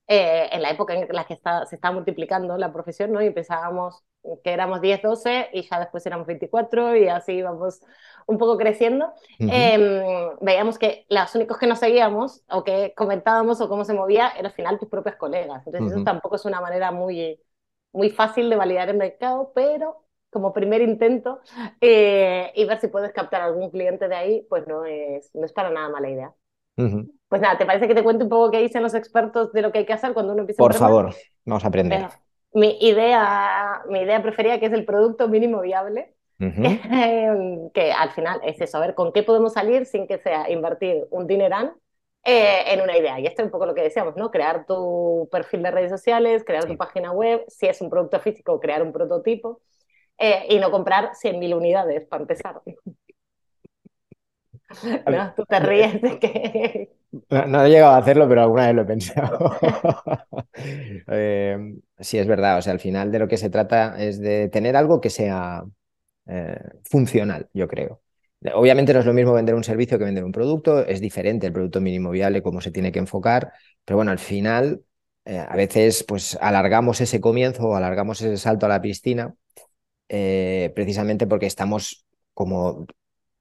eh, 0.06 0.48
en 0.52 0.62
la 0.62 0.70
época 0.70 0.94
en 0.94 1.06
la 1.10 1.24
que 1.24 1.34
está, 1.34 1.66
se 1.66 1.76
está 1.76 1.92
multiplicando 1.92 2.56
la 2.58 2.72
profesión, 2.72 3.12
¿no? 3.12 3.22
Y 3.22 3.26
empezábamos 3.26 4.04
que 4.44 4.52
éramos 4.52 4.80
10, 4.80 5.02
12 5.02 5.50
y 5.52 5.62
ya 5.68 5.78
después 5.78 6.04
éramos 6.04 6.26
24 6.26 6.96
y 6.96 7.08
así 7.08 7.32
íbamos 7.34 7.80
un 8.26 8.36
poco 8.36 8.56
creciendo. 8.56 9.12
Em, 9.38 10.02
veíamos 10.40 10.78
que 10.78 11.06
los 11.08 11.34
únicos 11.34 11.58
que 11.58 11.66
nos 11.66 11.78
seguíamos 11.78 12.42
o 12.50 12.64
que 12.64 12.92
comentábamos 12.96 13.60
o 13.60 13.68
cómo 13.68 13.84
se 13.84 13.94
movía 13.94 14.30
eran 14.30 14.46
al 14.46 14.52
final 14.52 14.78
tus 14.78 14.88
propios 14.88 15.16
colegas. 15.16 15.64
Entonces 15.66 15.92
eso 15.92 16.04
tampoco 16.04 16.36
es 16.36 16.44
una 16.44 16.60
manera 16.60 16.90
muy 16.90 17.40
muy 17.92 18.10
fácil 18.10 18.50
de 18.50 18.56
validar 18.56 18.88
el 18.88 18.96
mercado, 18.96 19.52
pero 19.54 20.04
como 20.30 20.52
primer 20.52 20.80
intento 20.80 21.40
eh, 21.80 22.52
y 22.54 22.64
ver 22.64 22.78
si 22.80 22.88
puedes 22.88 23.12
captar 23.12 23.42
algún 23.42 23.70
cliente 23.70 24.08
de 24.08 24.14
ahí, 24.14 24.46
pues 24.48 24.66
no 24.66 24.84
es, 24.84 25.30
no 25.34 25.44
es 25.44 25.52
para 25.52 25.70
nada 25.70 25.88
mala 25.88 26.08
idea. 26.08 26.32
Pues 27.28 27.42
nada, 27.42 27.58
¿te 27.58 27.66
parece 27.66 27.86
que 27.86 27.94
te 27.94 28.02
cuente 28.02 28.24
un 28.24 28.30
poco 28.30 28.50
qué 28.50 28.58
dicen 28.58 28.82
los 28.82 28.94
expertos 28.94 29.52
de 29.52 29.60
lo 29.60 29.70
que 29.70 29.80
hay 29.80 29.86
que 29.86 29.92
hacer 29.92 30.14
cuando 30.14 30.32
uno 30.32 30.42
empieza 30.42 30.62
Por 30.62 30.72
favor, 30.72 31.14
vamos 31.44 31.64
a 31.64 31.68
aprender. 31.68 32.06
mi, 32.54 32.78
idea, 32.80 33.82
mi 33.88 34.00
idea 34.00 34.22
preferida 34.22 34.58
que 34.58 34.66
es 34.66 34.72
el 34.72 34.86
producto 34.86 35.28
mínimo 35.28 35.60
viable, 35.60 36.14
que 36.38 37.92
al 37.92 38.10
final 38.12 38.40
es 38.44 38.60
eso, 38.62 38.78
a 38.78 38.80
ver 38.80 38.94
con 38.94 39.12
qué 39.12 39.22
podemos 39.22 39.52
salir 39.52 39.84
sin 39.84 40.06
que 40.06 40.16
sea 40.18 40.50
invertir 40.50 41.06
un 41.10 41.26
dineral 41.26 41.74
eh, 42.22 42.64
en 42.66 42.82
una 42.82 42.96
idea. 42.98 43.18
Y 43.18 43.26
esto 43.26 43.42
es 43.42 43.46
un 43.46 43.50
poco 43.50 43.64
lo 43.66 43.74
que 43.74 43.82
decíamos, 43.82 44.14
¿no? 44.16 44.30
Crear 44.30 44.66
tu 44.66 45.28
perfil 45.32 45.62
de 45.62 45.70
redes 45.70 45.90
sociales, 45.90 46.44
crear 46.44 46.66
tu 46.66 46.76
página 46.76 47.12
web, 47.12 47.44
si 47.48 47.66
es 47.66 47.80
un 47.80 47.88
producto 47.88 48.20
físico, 48.20 48.60
crear 48.60 48.82
un 48.82 48.92
prototipo 48.92 49.62
eh, 50.18 50.44
y 50.50 50.58
no 50.58 50.70
comprar 50.70 51.14
100.000 51.14 51.54
unidades 51.54 52.06
para 52.06 52.22
empezar. 52.22 52.60
no, 55.06 55.34
tú 55.34 55.44
te 55.46 55.60
ríes 55.60 56.00
de 56.02 56.18
que... 56.18 56.92
No, 57.30 57.64
he 57.64 57.70
llegado 57.70 57.94
a 57.94 57.98
hacerlo, 57.98 58.28
pero 58.28 58.42
alguna 58.42 58.66
vez 58.66 58.74
lo 58.74 58.82
he 58.82 58.86
pensado. 58.86 59.56
Eh, 61.12 61.56
sí, 61.98 62.18
es 62.18 62.26
verdad. 62.26 62.58
O 62.58 62.62
sea, 62.62 62.72
al 62.72 62.80
final 62.80 63.10
de 63.10 63.18
lo 63.18 63.28
que 63.28 63.38
se 63.38 63.48
trata 63.48 64.00
es 64.00 64.20
de 64.20 64.48
tener 64.48 64.76
algo 64.76 65.00
que 65.00 65.08
sea 65.08 65.64
funcional, 66.84 67.48
yo 67.54 67.66
creo. 67.66 68.00
Obviamente 68.54 68.94
no 68.94 69.00
es 69.00 69.06
lo 69.06 69.12
mismo 69.12 69.34
vender 69.34 69.54
un 69.54 69.64
servicio 69.64 69.98
que 69.98 70.04
vender 70.04 70.24
un 70.24 70.32
producto, 70.32 70.84
es 70.86 71.00
diferente 71.00 71.46
el 71.46 71.52
producto 71.52 71.80
mínimo 71.80 72.10
viable, 72.10 72.42
cómo 72.42 72.60
se 72.62 72.70
tiene 72.70 72.90
que 72.90 72.98
enfocar, 72.98 73.52
pero 73.84 73.98
bueno, 73.98 74.10
al 74.12 74.18
final 74.18 74.82
eh, 75.26 75.38
a 75.38 75.54
veces 75.56 76.04
pues 76.08 76.38
alargamos 76.40 77.00
ese 77.02 77.20
comienzo 77.20 77.64
o 77.68 77.74
alargamos 77.76 78.22
ese 78.22 78.38
salto 78.38 78.64
a 78.64 78.70
la 78.70 78.80
piscina 78.80 79.34
eh, 80.08 80.72
precisamente 80.74 81.26
porque 81.26 81.46
estamos 81.46 82.06
como 82.34 82.86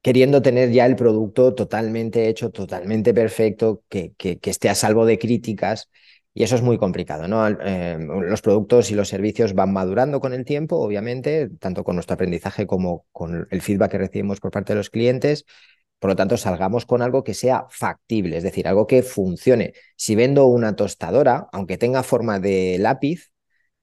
queriendo 0.02 0.42
tener 0.42 0.72
ya 0.72 0.86
el 0.86 0.96
producto 0.96 1.56
totalmente 1.56 2.30
hecho, 2.30 2.52
totalmente 2.52 3.14
perfecto, 3.14 3.84
que, 3.90 4.14
que 4.16 4.40
esté 4.44 4.70
a 4.70 4.76
salvo 4.76 5.06
de 5.06 5.20
críticas 5.20 5.90
y 6.34 6.44
eso 6.44 6.56
es 6.56 6.62
muy 6.62 6.78
complicado, 6.78 7.28
¿no? 7.28 7.48
Eh, 7.48 7.98
los 8.00 8.42
productos 8.42 8.92
y 8.92 8.96
los 8.96 9.10
servicios 9.10 9.54
van 9.54 9.74
madurando 9.74 10.20
con 10.20 10.34
el 10.34 10.46
tiempo, 10.46 10.78
obviamente, 10.78 11.50
tanto 11.60 11.84
con 11.84 11.96
nuestro 11.96 12.14
aprendizaje 12.14 12.68
como 12.68 13.06
con 13.12 13.48
el 13.50 13.62
feedback 13.62 13.92
que 13.92 13.98
recibimos 13.98 14.40
por 14.40 14.52
parte 14.52 14.74
de 14.74 14.78
los 14.78 14.90
clientes. 14.90 15.46
Por 16.00 16.12
lo 16.12 16.16
tanto, 16.16 16.38
salgamos 16.38 16.86
con 16.86 17.02
algo 17.02 17.24
que 17.24 17.34
sea 17.34 17.66
factible, 17.70 18.38
es 18.38 18.44
decir, 18.44 18.68
algo 18.68 18.88
que 18.88 19.04
funcione. 19.04 19.74
Si 19.98 20.16
vendo 20.16 20.46
una 20.46 20.76
tostadora, 20.76 21.50
aunque 21.52 21.78
tenga 21.78 22.04
forma 22.04 22.40
de 22.40 22.78
lápiz, 22.80 23.32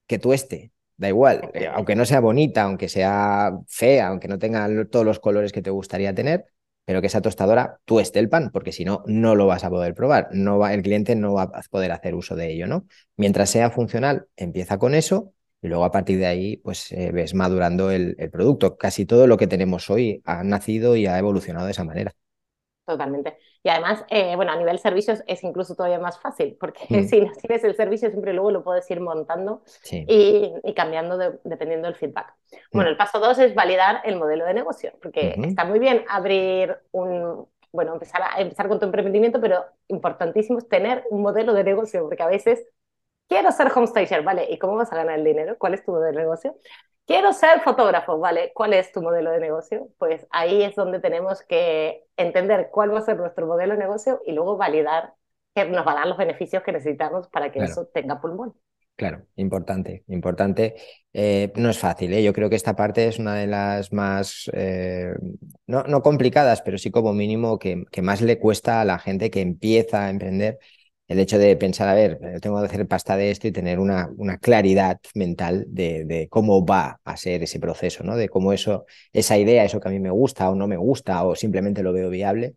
que 0.07 0.19
tueste, 0.19 0.73
da 0.97 1.09
igual, 1.09 1.50
eh, 1.55 1.69
aunque 1.69 1.97
no 1.97 2.05
sea 2.07 2.21
bonita, 2.21 2.62
aunque 2.62 2.88
sea 2.88 3.53
fea, 3.69 4.09
aunque 4.09 4.29
no 4.29 4.38
tenga 4.38 4.69
todos 4.91 5.05
los 5.05 5.21
colores 5.21 5.53
que 5.53 5.62
te 5.62 5.71
gustaría 5.71 6.15
tener, 6.15 6.47
pero 6.87 7.02
que 7.02 7.09
esa 7.09 7.21
tostadora 7.21 7.81
tueste 7.85 8.21
el 8.21 8.31
pan, 8.31 8.50
porque 8.52 8.73
si 8.73 8.87
no, 8.87 9.02
no 9.07 9.35
lo 9.35 9.47
vas 9.47 9.64
a 9.64 9.71
poder 9.71 9.95
probar, 9.95 10.28
no 10.33 10.59
va, 10.59 10.73
el 10.75 10.83
cliente 10.83 11.16
no 11.16 11.35
va 11.35 11.43
a 11.45 11.62
poder 11.71 11.93
hacer 11.93 12.14
uso 12.14 12.37
de 12.37 12.52
ello, 12.52 12.66
¿no? 12.66 12.87
Mientras 13.16 13.50
sea 13.50 13.71
funcional, 13.71 14.26
empieza 14.37 14.78
con 14.78 14.95
eso 14.95 15.35
y 15.62 15.69
luego 15.69 15.85
a 15.85 15.93
partir 15.93 16.19
de 16.19 16.26
ahí, 16.26 16.57
pues 16.59 16.93
eh, 16.93 17.11
ves 17.12 17.35
madurando 17.35 17.90
el, 17.90 18.16
el 18.19 18.31
producto. 18.31 18.76
Casi 18.78 19.07
todo 19.07 19.26
lo 19.26 19.37
que 19.37 19.47
tenemos 19.49 19.90
hoy 19.90 20.23
ha 20.25 20.45
nacido 20.45 20.97
y 20.97 21.07
ha 21.07 21.19
evolucionado 21.19 21.66
de 21.66 21.73
esa 21.73 21.85
manera. 21.85 22.14
Totalmente. 22.87 23.37
Y 23.64 23.69
además, 23.69 24.05
eh, 24.11 24.37
bueno, 24.37 24.52
a 24.52 24.57
nivel 24.57 24.78
servicios 24.78 25.21
es 25.26 25.43
incluso 25.43 25.75
todavía 25.75 25.99
más 25.99 26.21
fácil, 26.21 26.57
porque 26.59 26.87
mm. 26.88 27.09
si 27.09 27.21
no 27.21 27.33
tienes 27.33 27.64
el 27.64 27.75
servicio, 27.75 28.11
siempre 28.11 28.33
luego 28.33 28.52
lo 28.52 28.62
puedes 28.62 28.88
ir 28.90 29.00
montando 29.00 29.62
y, 29.90 30.52
cambiando 30.75 31.19
dependiendo 31.43 31.88
del 31.88 31.97
feedback. 31.97 32.33
Bueno, 32.73 32.88
mm. 32.88 32.93
el 32.93 32.97
paso 32.97 33.19
dos 33.19 33.40
es 33.40 33.57
validar 33.57 34.02
el 34.05 34.16
modelo 34.16 34.45
de 34.45 34.55
negocio, 34.55 34.93
porque 35.02 35.35
está 35.43 35.64
muy 35.64 35.81
bien 35.81 36.05
abrir 36.09 36.76
un, 36.93 37.49
bueno, 37.73 37.93
empezar, 37.93 38.23
a, 38.23 38.40
empezar 38.40 38.69
con 38.69 38.78
tu 38.78 38.87
emprendimiento, 38.87 39.40
pero 39.40 39.64
importantísimo 39.88 40.59
es 40.59 40.69
tener 40.69 41.02
un 41.11 41.23
modelo 41.23 41.52
de 41.52 41.64
negocio, 41.64 42.05
porque 42.05 42.23
a 42.23 42.28
veces 42.28 42.69
quiero 43.28 43.50
ser 43.50 43.73
homestager, 43.75 44.23
¿vale? 44.23 44.47
¿Y 44.49 44.59
cómo 44.59 44.76
vas 44.76 44.93
a 44.93 44.97
ganar 44.97 45.19
el 45.19 45.25
dinero? 45.25 45.57
¿Cuál 45.59 45.75
es 45.75 45.85
tu 45.85 45.90
modelo 45.90 46.12
de 46.12 46.23
negocio? 46.23 46.57
Quiero 47.06 47.32
ser 47.32 47.60
fotógrafo, 47.60 48.18
¿vale? 48.18 48.52
¿Cuál 48.54 48.75
es 48.75 48.92
tu 48.92 49.00
modelo 49.00 49.30
de 49.30 49.40
negocio? 49.40 49.88
Pues 49.98 50.26
ahí 50.30 50.62
es 50.62 50.75
donde 50.75 51.00
tenemos 51.00 51.42
que 51.42 52.04
entender 52.16 52.68
cuál 52.70 52.92
va 52.92 52.98
a 52.98 53.02
ser 53.02 53.16
nuestro 53.16 53.46
modelo 53.46 53.75
de 53.75 53.78
negocio 53.78 54.20
y 54.26 54.32
luego 54.32 54.56
validar 54.56 55.14
que 55.54 55.64
nos 55.64 55.86
va 55.86 55.92
a 55.92 55.96
dar 55.96 56.06
los 56.06 56.18
beneficios 56.18 56.62
que 56.62 56.72
necesitamos 56.72 57.28
para 57.28 57.50
que 57.50 57.60
eso 57.60 57.86
tenga 57.86 58.20
pulmón. 58.20 58.54
Claro, 58.96 59.26
importante, 59.36 60.04
importante. 60.08 60.76
Eh, 61.12 61.52
no 61.56 61.68
es 61.68 61.78
fácil, 61.78 62.14
¿eh? 62.14 62.22
yo 62.22 62.32
creo 62.32 62.48
que 62.48 62.56
esta 62.56 62.76
parte 62.76 63.06
es 63.06 63.18
una 63.18 63.34
de 63.34 63.46
las 63.46 63.92
más, 63.92 64.50
eh, 64.54 65.14
no, 65.66 65.82
no, 65.82 66.02
complicadas, 66.02 66.62
pero 66.62 66.78
sí 66.78 66.90
como 66.90 67.12
mínimo 67.12 67.58
que, 67.58 67.84
que, 67.90 68.00
más 68.00 68.22
le 68.22 68.38
cuesta 68.38 68.80
a 68.80 68.86
la 68.86 68.98
gente 68.98 69.30
que 69.30 69.42
empieza 69.42 70.06
a 70.06 70.10
emprender 70.10 70.58
el 71.08 71.20
hecho 71.20 71.38
de 71.38 71.56
pensar, 71.56 71.88
a 71.88 71.94
ver, 71.94 72.40
tengo 72.40 72.58
que 72.60 72.66
hacer 72.66 72.86
pasta 72.88 73.16
de 73.16 73.30
esto 73.30 73.46
y 73.46 73.52
tener 73.52 73.78
una, 73.78 74.10
una 74.16 74.38
claridad 74.38 74.98
mental 75.14 75.64
de, 75.68 76.04
de, 76.04 76.28
cómo 76.28 76.66
va 76.66 77.00
a 77.04 77.16
ser 77.16 77.42
ese 77.44 77.60
proceso, 77.60 78.02
¿no? 78.02 78.16
de 78.16 78.28
cómo 78.28 78.52
eso, 78.52 78.86
esa 79.12 79.38
idea, 79.38 79.64
eso 79.64 79.78
que 79.80 79.88
a 79.88 79.92
mí 79.92 80.00
me 80.00 80.10
gusta 80.10 80.50
o 80.50 80.54
no 80.56 80.66
me 80.66 80.76
gusta 80.76 81.25
o 81.25 81.36
simplemente 81.36 81.82
lo 81.82 81.92
veo 81.92 82.10
viable, 82.10 82.56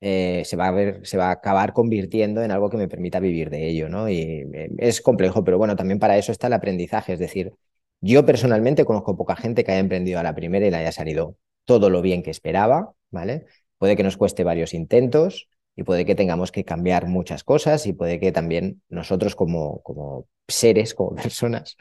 eh, 0.00 0.42
se, 0.44 0.56
va 0.56 0.68
a 0.68 0.70
ver, 0.70 1.00
se 1.04 1.16
va 1.16 1.28
a 1.28 1.32
acabar 1.32 1.72
convirtiendo 1.72 2.42
en 2.42 2.52
algo 2.52 2.70
que 2.70 2.76
me 2.76 2.88
permita 2.88 3.18
vivir 3.18 3.50
de 3.50 3.68
ello, 3.68 3.88
¿no? 3.88 4.08
Y 4.08 4.46
eh, 4.54 4.70
es 4.78 5.00
complejo, 5.00 5.42
pero 5.42 5.58
bueno, 5.58 5.74
también 5.74 5.98
para 5.98 6.16
eso 6.18 6.30
está 6.30 6.46
el 6.46 6.52
aprendizaje, 6.52 7.14
es 7.14 7.18
decir, 7.18 7.52
yo 8.00 8.24
personalmente 8.24 8.84
conozco 8.84 9.16
poca 9.16 9.34
gente 9.34 9.64
que 9.64 9.72
haya 9.72 9.80
emprendido 9.80 10.20
a 10.20 10.22
la 10.22 10.34
primera 10.36 10.66
y 10.66 10.70
le 10.70 10.76
haya 10.76 10.92
salido 10.92 11.36
todo 11.64 11.90
lo 11.90 12.00
bien 12.00 12.22
que 12.22 12.30
esperaba, 12.30 12.92
¿vale? 13.10 13.46
Puede 13.76 13.96
que 13.96 14.04
nos 14.04 14.16
cueste 14.16 14.44
varios 14.44 14.72
intentos 14.72 15.48
y 15.78 15.84
puede 15.84 16.04
que 16.04 16.16
tengamos 16.16 16.50
que 16.50 16.64
cambiar 16.64 17.06
muchas 17.06 17.44
cosas 17.44 17.86
y 17.86 17.92
puede 17.92 18.18
que 18.18 18.32
también 18.32 18.82
nosotros 18.88 19.36
como, 19.36 19.80
como 19.82 20.26
seres, 20.48 20.92
como 20.92 21.14
personas, 21.14 21.76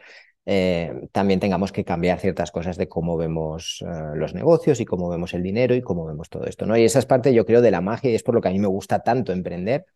eh, 0.46 0.94
también 1.12 1.39
tengamos 1.39 1.72
que 1.72 1.84
cambiar 1.84 2.20
ciertas 2.20 2.51
cosas 2.51 2.77
de 2.77 2.88
cómo 2.88 3.18
vemos 3.18 3.84
eh, 3.84 4.16
los 4.16 4.36
negocios 4.36 4.80
y 4.82 4.86
cómo 4.86 5.10
vemos 5.10 5.34
el 5.34 5.42
dinero 5.42 5.74
y 5.74 5.82
cómo 5.82 6.06
vemos 6.06 6.30
todo 6.30 6.46
esto. 6.46 6.68
¿no? 6.68 6.77
Y 6.77 6.84
esa 6.84 7.00
es 7.00 7.08
parte, 7.08 7.34
yo 7.34 7.44
creo, 7.48 7.60
de 7.60 7.72
la 7.72 7.82
magia 7.82 8.12
y 8.12 8.13
es 8.13 8.22
por 8.22 8.36
lo 8.36 8.42
que 8.42 8.50
a 8.50 8.51
mí 8.51 8.60
me 8.60 8.68
gusta 8.68 9.00
tanto 9.01 9.34
emprender 9.34 9.88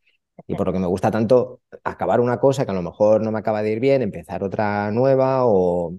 y 0.48 0.56
por 0.56 0.66
lo 0.66 0.74
que 0.74 0.80
me 0.80 0.88
gusta 0.88 1.12
tanto 1.12 1.62
acabar 1.84 2.22
una 2.22 2.40
cosa 2.40 2.66
que 2.66 2.72
a 2.72 2.74
lo 2.74 2.82
mejor 2.82 3.22
no 3.22 3.32
me 3.32 3.38
acaba 3.38 3.62
de 3.62 3.72
ir 3.72 3.80
bien, 3.80 4.02
empezar 4.02 4.44
otra 4.44 4.90
nueva 4.90 5.42
o, 5.46 5.94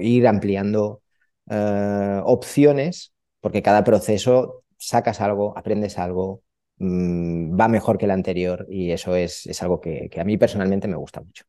ir 0.00 0.26
ampliando 0.26 1.02
eh, 1.48 2.20
opciones, 2.24 3.12
porque 3.40 3.62
cada 3.62 3.84
proceso 3.84 4.64
sacas 4.76 5.20
algo, 5.20 5.56
aprendes 5.56 5.98
algo, 5.98 6.42
mm, 6.84 7.60
va 7.60 7.68
mejor 7.68 7.98
que 7.98 8.04
el 8.04 8.10
anterior 8.12 8.66
y 8.68 8.90
eso 8.92 9.14
es, 9.16 9.46
es 9.46 9.62
algo 9.62 9.80
que 9.80 10.10
a 10.18 10.24
mí 10.24 10.36
personalmente 10.36 10.88
me 10.88 10.96
gusta 10.96 11.20
mucho 11.20 11.44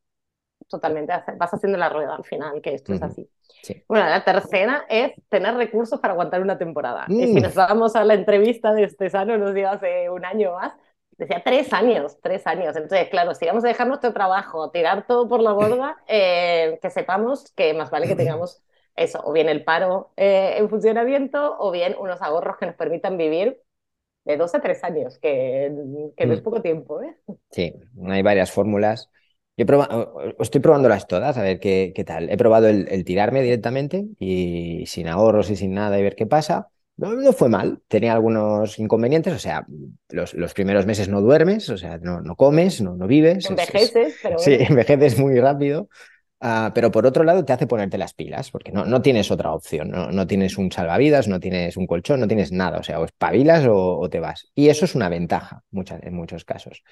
totalmente, 0.68 1.12
vas 1.36 1.54
haciendo 1.54 1.78
la 1.78 1.88
rueda 1.88 2.14
al 2.14 2.24
final, 2.24 2.60
que 2.60 2.74
esto 2.74 2.92
es 2.94 3.02
así. 3.02 3.28
Bueno, 3.88 4.08
la 4.08 4.24
tercera 4.24 4.84
es 4.88 5.12
tener 5.28 5.54
recursos 5.54 6.00
para 6.00 6.12
aguantar 6.12 6.42
una 6.42 6.58
temporada. 6.58 7.06
Y 7.08 7.26
si 7.26 7.34
mm. 7.34 7.42
nos 7.42 7.54
vamos 7.54 7.96
a 7.96 8.04
la 8.04 8.14
entrevista 8.14 8.72
de 8.72 8.84
este 8.84 9.10
sano, 9.10 9.36
nos 9.38 9.54
dio 9.54 9.68
hace 9.68 10.10
un 10.10 10.24
año 10.24 10.52
más, 10.52 10.72
decía 11.12 11.42
tres 11.44 11.72
años, 11.72 12.18
tres 12.20 12.46
años. 12.46 12.76
Entonces, 12.76 13.08
claro, 13.08 13.34
si 13.34 13.46
vamos 13.46 13.64
a 13.64 13.68
dejar 13.68 13.86
nuestro 13.86 14.12
trabajo, 14.12 14.70
tirar 14.70 15.06
todo 15.06 15.28
por 15.28 15.40
la 15.40 15.52
borda, 15.52 15.96
eh, 16.06 16.78
que 16.82 16.90
sepamos 16.90 17.52
que 17.52 17.74
más 17.74 17.90
vale 17.90 18.06
que 18.06 18.16
tengamos 18.16 18.62
eso, 18.96 19.20
o 19.24 19.32
bien 19.32 19.48
el 19.48 19.64
paro 19.64 20.12
eh, 20.16 20.54
en 20.56 20.68
funcionamiento, 20.68 21.56
o 21.58 21.70
bien 21.70 21.94
unos 21.98 22.22
ahorros 22.22 22.56
que 22.56 22.66
nos 22.66 22.76
permitan 22.76 23.16
vivir 23.16 23.60
de 24.26 24.36
dos 24.36 24.54
a 24.54 24.60
tres 24.60 24.82
años, 24.82 25.18
que, 25.18 25.72
que 26.16 26.26
no 26.26 26.34
es 26.34 26.40
mm. 26.40 26.44
poco 26.44 26.60
tiempo. 26.60 27.00
¿eh? 27.00 27.16
Sí, 27.50 27.72
hay 28.06 28.22
varias 28.22 28.50
fórmulas. 28.50 29.08
Yo 29.56 29.64
estoy 30.40 30.60
probándolas 30.60 31.06
todas, 31.06 31.38
a 31.38 31.42
ver 31.42 31.60
qué, 31.60 31.92
qué 31.94 32.04
tal. 32.04 32.28
He 32.28 32.36
probado 32.36 32.68
el, 32.68 33.04
tirarme 33.04 33.40
directamente 33.40 34.04
y 34.18 34.84
sin 34.86 35.08
ahorros 35.08 35.48
y 35.50 35.56
sin 35.56 35.72
nada 35.72 35.98
y 35.98 36.02
ver 36.02 36.14
qué 36.14 36.26
pasa. 36.26 36.68
No, 36.98 37.12
no 37.12 37.32
fue 37.32 37.48
mal, 37.48 37.80
tenía 37.88 38.14
algunos 38.14 38.78
inconvenientes, 38.78 39.32
o 39.34 39.38
sea, 39.38 39.66
los, 40.08 40.32
los 40.32 40.54
primeros 40.54 40.86
meses 40.86 41.10
no 41.10 41.20
duermes, 41.20 41.68
o 41.68 41.76
sea, 41.76 41.98
no, 41.98 42.22
no 42.22 42.36
comes, 42.36 42.80
no, 42.80 42.96
no 42.96 43.06
vives. 43.06 43.48
Envejeces, 43.50 44.16
pero 44.22 44.38
Sí, 44.38 44.56
envejeces 44.60 45.18
muy 45.18 45.38
rápido. 45.38 45.88
Uh, 46.46 46.70
pero 46.72 46.92
por 46.92 47.06
otro 47.06 47.24
lado 47.24 47.44
te 47.44 47.52
hace 47.52 47.66
ponerte 47.66 47.98
las 47.98 48.14
pilas, 48.14 48.52
porque 48.52 48.70
no, 48.70 48.84
no 48.84 49.02
tienes 49.02 49.32
otra 49.32 49.52
opción, 49.52 49.90
no, 49.90 50.12
no, 50.12 50.28
tienes 50.28 50.56
un 50.58 50.70
salvavidas, 50.70 51.26
no 51.26 51.40
tienes 51.40 51.76
un 51.76 51.88
colchón, 51.88 52.20
no 52.20 52.28
tienes 52.28 52.52
nada, 52.52 52.78
o 52.78 52.84
sea, 52.84 53.00
o 53.00 53.04
espabilas 53.04 53.66
o, 53.66 53.98
o 53.98 54.08
te 54.08 54.20
vas. 54.20 54.48
Y 54.54 54.68
eso 54.68 54.84
es 54.84 54.94
una 54.94 55.08
ventaja 55.08 55.64
en 55.72 56.14
muchos 56.14 56.44
casos. 56.44 56.84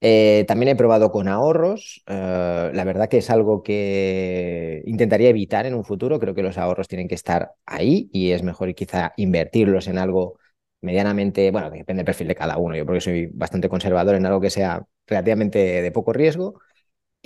Eh, 0.00 0.44
también 0.46 0.68
he 0.70 0.76
probado 0.76 1.10
con 1.10 1.28
ahorros. 1.28 2.02
Eh, 2.06 2.70
la 2.72 2.84
verdad 2.84 3.08
que 3.08 3.18
es 3.18 3.30
algo 3.30 3.62
que 3.62 4.82
intentaría 4.86 5.30
evitar 5.30 5.66
en 5.66 5.74
un 5.74 5.84
futuro. 5.84 6.20
Creo 6.20 6.34
que 6.34 6.42
los 6.42 6.58
ahorros 6.58 6.88
tienen 6.88 7.08
que 7.08 7.16
estar 7.16 7.52
ahí 7.66 8.08
y 8.12 8.30
es 8.32 8.42
mejor 8.44 8.74
quizá 8.74 9.12
invertirlos 9.16 9.88
en 9.88 9.98
algo 9.98 10.38
medianamente, 10.82 11.50
bueno, 11.50 11.70
depende 11.70 12.00
del 12.00 12.06
perfil 12.06 12.28
de 12.28 12.34
cada 12.36 12.58
uno. 12.58 12.76
Yo 12.76 12.86
porque 12.86 13.00
soy 13.00 13.26
bastante 13.32 13.68
conservador 13.68 14.14
en 14.16 14.26
algo 14.26 14.40
que 14.40 14.50
sea 14.50 14.84
relativamente 15.06 15.58
de 15.82 15.92
poco 15.92 16.12
riesgo 16.12 16.60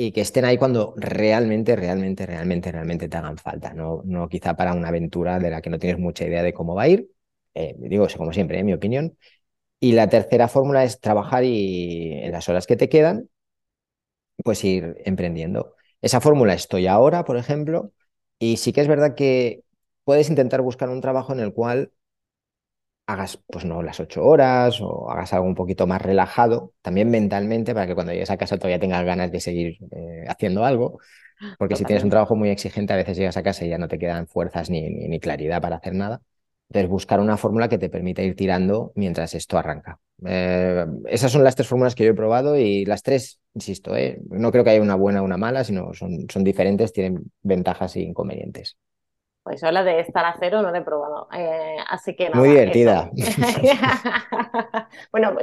y 0.00 0.12
que 0.12 0.20
estén 0.22 0.44
ahí 0.44 0.58
cuando 0.58 0.94
realmente, 0.96 1.74
realmente, 1.76 2.24
realmente, 2.26 2.70
realmente 2.72 3.08
te 3.08 3.16
hagan 3.16 3.36
falta. 3.36 3.74
No, 3.74 4.02
no 4.04 4.28
quizá 4.28 4.54
para 4.56 4.72
una 4.74 4.88
aventura 4.88 5.38
de 5.40 5.50
la 5.50 5.60
que 5.60 5.70
no 5.70 5.78
tienes 5.80 5.98
mucha 5.98 6.24
idea 6.24 6.42
de 6.44 6.54
cómo 6.54 6.74
va 6.76 6.84
a 6.84 6.88
ir. 6.88 7.10
Eh, 7.54 7.74
digo, 7.78 8.06
como 8.16 8.32
siempre, 8.32 8.60
en 8.60 8.66
mi 8.66 8.74
opinión. 8.74 9.18
Y 9.80 9.92
la 9.92 10.08
tercera 10.08 10.48
fórmula 10.48 10.84
es 10.84 11.00
trabajar 11.00 11.44
y 11.44 12.12
en 12.14 12.32
las 12.32 12.48
horas 12.48 12.66
que 12.66 12.76
te 12.76 12.88
quedan, 12.88 13.28
pues 14.44 14.62
ir 14.64 14.96
emprendiendo. 15.04 15.74
Esa 16.00 16.20
fórmula 16.20 16.54
estoy 16.54 16.86
ahora, 16.86 17.24
por 17.24 17.36
ejemplo, 17.36 17.92
y 18.38 18.56
sí 18.58 18.72
que 18.72 18.80
es 18.80 18.88
verdad 18.88 19.14
que 19.14 19.64
puedes 20.04 20.28
intentar 20.30 20.62
buscar 20.62 20.88
un 20.90 21.00
trabajo 21.00 21.32
en 21.32 21.40
el 21.40 21.52
cual 21.52 21.92
hagas, 23.08 23.38
pues 23.46 23.64
no, 23.64 23.82
las 23.82 24.00
ocho 24.00 24.22
horas 24.22 24.80
o 24.82 25.10
hagas 25.10 25.32
algo 25.32 25.46
un 25.46 25.54
poquito 25.54 25.86
más 25.86 26.02
relajado, 26.02 26.74
también 26.82 27.10
mentalmente, 27.10 27.72
para 27.72 27.86
que 27.86 27.94
cuando 27.94 28.12
llegues 28.12 28.30
a 28.30 28.36
casa 28.36 28.58
todavía 28.58 28.78
tengas 28.78 29.02
ganas 29.02 29.32
de 29.32 29.40
seguir 29.40 29.78
eh, 29.92 30.26
haciendo 30.28 30.64
algo. 30.64 31.00
Porque 31.56 31.74
si 31.74 31.86
tienes 31.86 32.04
un 32.04 32.10
trabajo 32.10 32.36
muy 32.36 32.50
exigente, 32.50 32.92
a 32.92 32.96
veces 32.96 33.16
llegas 33.16 33.38
a 33.38 33.42
casa 33.42 33.64
y 33.64 33.70
ya 33.70 33.78
no 33.78 33.88
te 33.88 33.98
quedan 33.98 34.26
fuerzas 34.26 34.68
ni, 34.68 34.82
ni 34.90 35.20
claridad 35.20 35.62
para 35.62 35.76
hacer 35.76 35.94
nada. 35.94 36.20
Entonces, 36.68 36.90
buscar 36.90 37.18
una 37.20 37.38
fórmula 37.38 37.68
que 37.70 37.78
te 37.78 37.88
permita 37.88 38.22
ir 38.22 38.36
tirando 38.36 38.92
mientras 38.94 39.34
esto 39.34 39.56
arranca. 39.56 39.98
Eh, 40.26 40.84
esas 41.06 41.32
son 41.32 41.42
las 41.44 41.56
tres 41.56 41.66
fórmulas 41.66 41.94
que 41.94 42.04
yo 42.04 42.10
he 42.10 42.14
probado 42.14 42.58
y 42.58 42.84
las 42.84 43.02
tres, 43.02 43.40
insisto, 43.54 43.96
eh, 43.96 44.20
no 44.28 44.52
creo 44.52 44.64
que 44.64 44.70
haya 44.70 44.82
una 44.82 44.96
buena 44.96 45.22
o 45.22 45.24
una 45.24 45.38
mala, 45.38 45.64
sino 45.64 45.94
son, 45.94 46.26
son 46.30 46.44
diferentes, 46.44 46.92
tienen 46.92 47.22
ventajas 47.42 47.96
e 47.96 48.00
inconvenientes. 48.00 48.76
Pues 49.48 49.62
yo 49.62 49.70
la 49.70 49.82
de 49.82 50.00
estar 50.00 50.26
a 50.26 50.36
cero 50.38 50.60
no 50.60 50.70
la 50.70 50.76
he 50.76 50.82
probado. 50.82 51.26
Eh, 51.32 51.76
así 51.88 52.14
que 52.14 52.28
Muy 52.28 52.50
divertida. 52.50 53.10
bueno, 55.10 55.38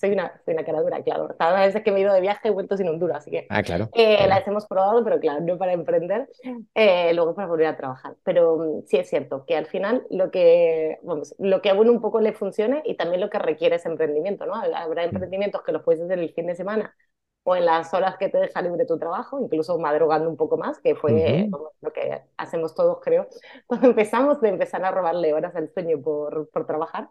soy 0.00 0.12
una, 0.12 0.32
soy 0.46 0.54
una 0.54 0.64
cara 0.64 0.80
dura, 0.80 1.02
claro. 1.02 1.28
Cada 1.38 1.60
vez 1.60 1.78
que 1.82 1.92
me 1.92 1.98
he 1.98 2.00
ido 2.00 2.14
de 2.14 2.22
viaje 2.22 2.48
he 2.48 2.50
vuelto 2.50 2.74
sin 2.78 2.88
Honduras, 2.88 3.18
así 3.18 3.30
que 3.30 3.46
ah, 3.50 3.62
claro, 3.62 3.90
eh, 3.92 4.26
las 4.26 4.48
hemos 4.48 4.64
probado, 4.64 5.04
pero 5.04 5.20
claro, 5.20 5.42
no 5.42 5.58
para 5.58 5.74
emprender, 5.74 6.26
eh, 6.74 7.12
luego 7.12 7.34
para 7.34 7.48
volver 7.48 7.66
a 7.66 7.76
trabajar. 7.76 8.16
Pero 8.24 8.56
mm, 8.56 8.86
sí 8.86 8.96
es 8.96 9.10
cierto 9.10 9.44
que 9.44 9.58
al 9.58 9.66
final 9.66 10.06
lo 10.08 10.30
que, 10.30 10.98
vamos, 11.02 11.34
lo 11.38 11.60
que 11.60 11.68
a 11.68 11.74
uno 11.74 11.92
un 11.92 12.00
poco 12.00 12.18
le 12.22 12.32
funcione 12.32 12.82
y 12.86 12.94
también 12.94 13.20
lo 13.20 13.28
que 13.28 13.40
requiere 13.40 13.76
es 13.76 13.84
emprendimiento, 13.84 14.46
¿no? 14.46 14.54
Habrá 14.54 15.02
mm. 15.02 15.10
emprendimientos 15.10 15.60
que 15.64 15.72
los 15.72 15.82
puedes 15.82 16.00
hacer 16.00 16.18
el 16.18 16.32
fin 16.32 16.46
de 16.46 16.54
semana 16.54 16.96
o 17.44 17.56
en 17.56 17.66
las 17.66 17.92
horas 17.92 18.16
que 18.18 18.28
te 18.28 18.38
deja 18.38 18.62
libre 18.62 18.86
tu 18.86 18.98
trabajo, 18.98 19.40
incluso 19.40 19.76
madrugando 19.78 20.28
un 20.28 20.36
poco 20.36 20.56
más, 20.56 20.78
que 20.78 20.94
fue 20.94 21.48
lo 21.50 21.92
que 21.92 22.22
hacemos 22.36 22.74
todos, 22.74 22.98
creo, 23.02 23.26
cuando 23.66 23.88
empezamos 23.88 24.40
de 24.40 24.48
empezar 24.50 24.84
a 24.84 24.90
robarle 24.92 25.32
horas 25.32 25.54
al 25.56 25.68
sueño 25.72 26.00
por, 26.00 26.48
por 26.50 26.66
trabajar. 26.66 27.08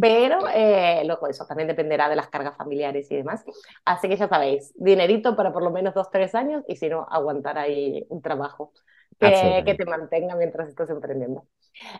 Pero 0.00 0.40
eh, 0.54 1.02
luego 1.04 1.26
eso 1.26 1.44
también 1.46 1.68
dependerá 1.68 2.08
de 2.08 2.16
las 2.16 2.28
cargas 2.28 2.56
familiares 2.56 3.10
y 3.10 3.16
demás. 3.16 3.44
Así 3.84 4.08
que 4.08 4.16
ya 4.16 4.28
sabéis, 4.28 4.72
dinerito 4.76 5.36
para 5.36 5.52
por 5.52 5.62
lo 5.62 5.70
menos 5.70 5.94
dos, 5.94 6.10
tres 6.10 6.34
años 6.34 6.64
y 6.66 6.76
si 6.76 6.88
no, 6.88 7.06
aguantar 7.10 7.58
ahí 7.58 8.06
un 8.08 8.22
trabajo 8.22 8.72
que, 9.18 9.62
que, 9.64 9.74
te 9.74 9.84
mantenga 9.84 10.36
mientras 10.36 10.68
estás 10.68 10.88
emprendiendo. 10.90 11.44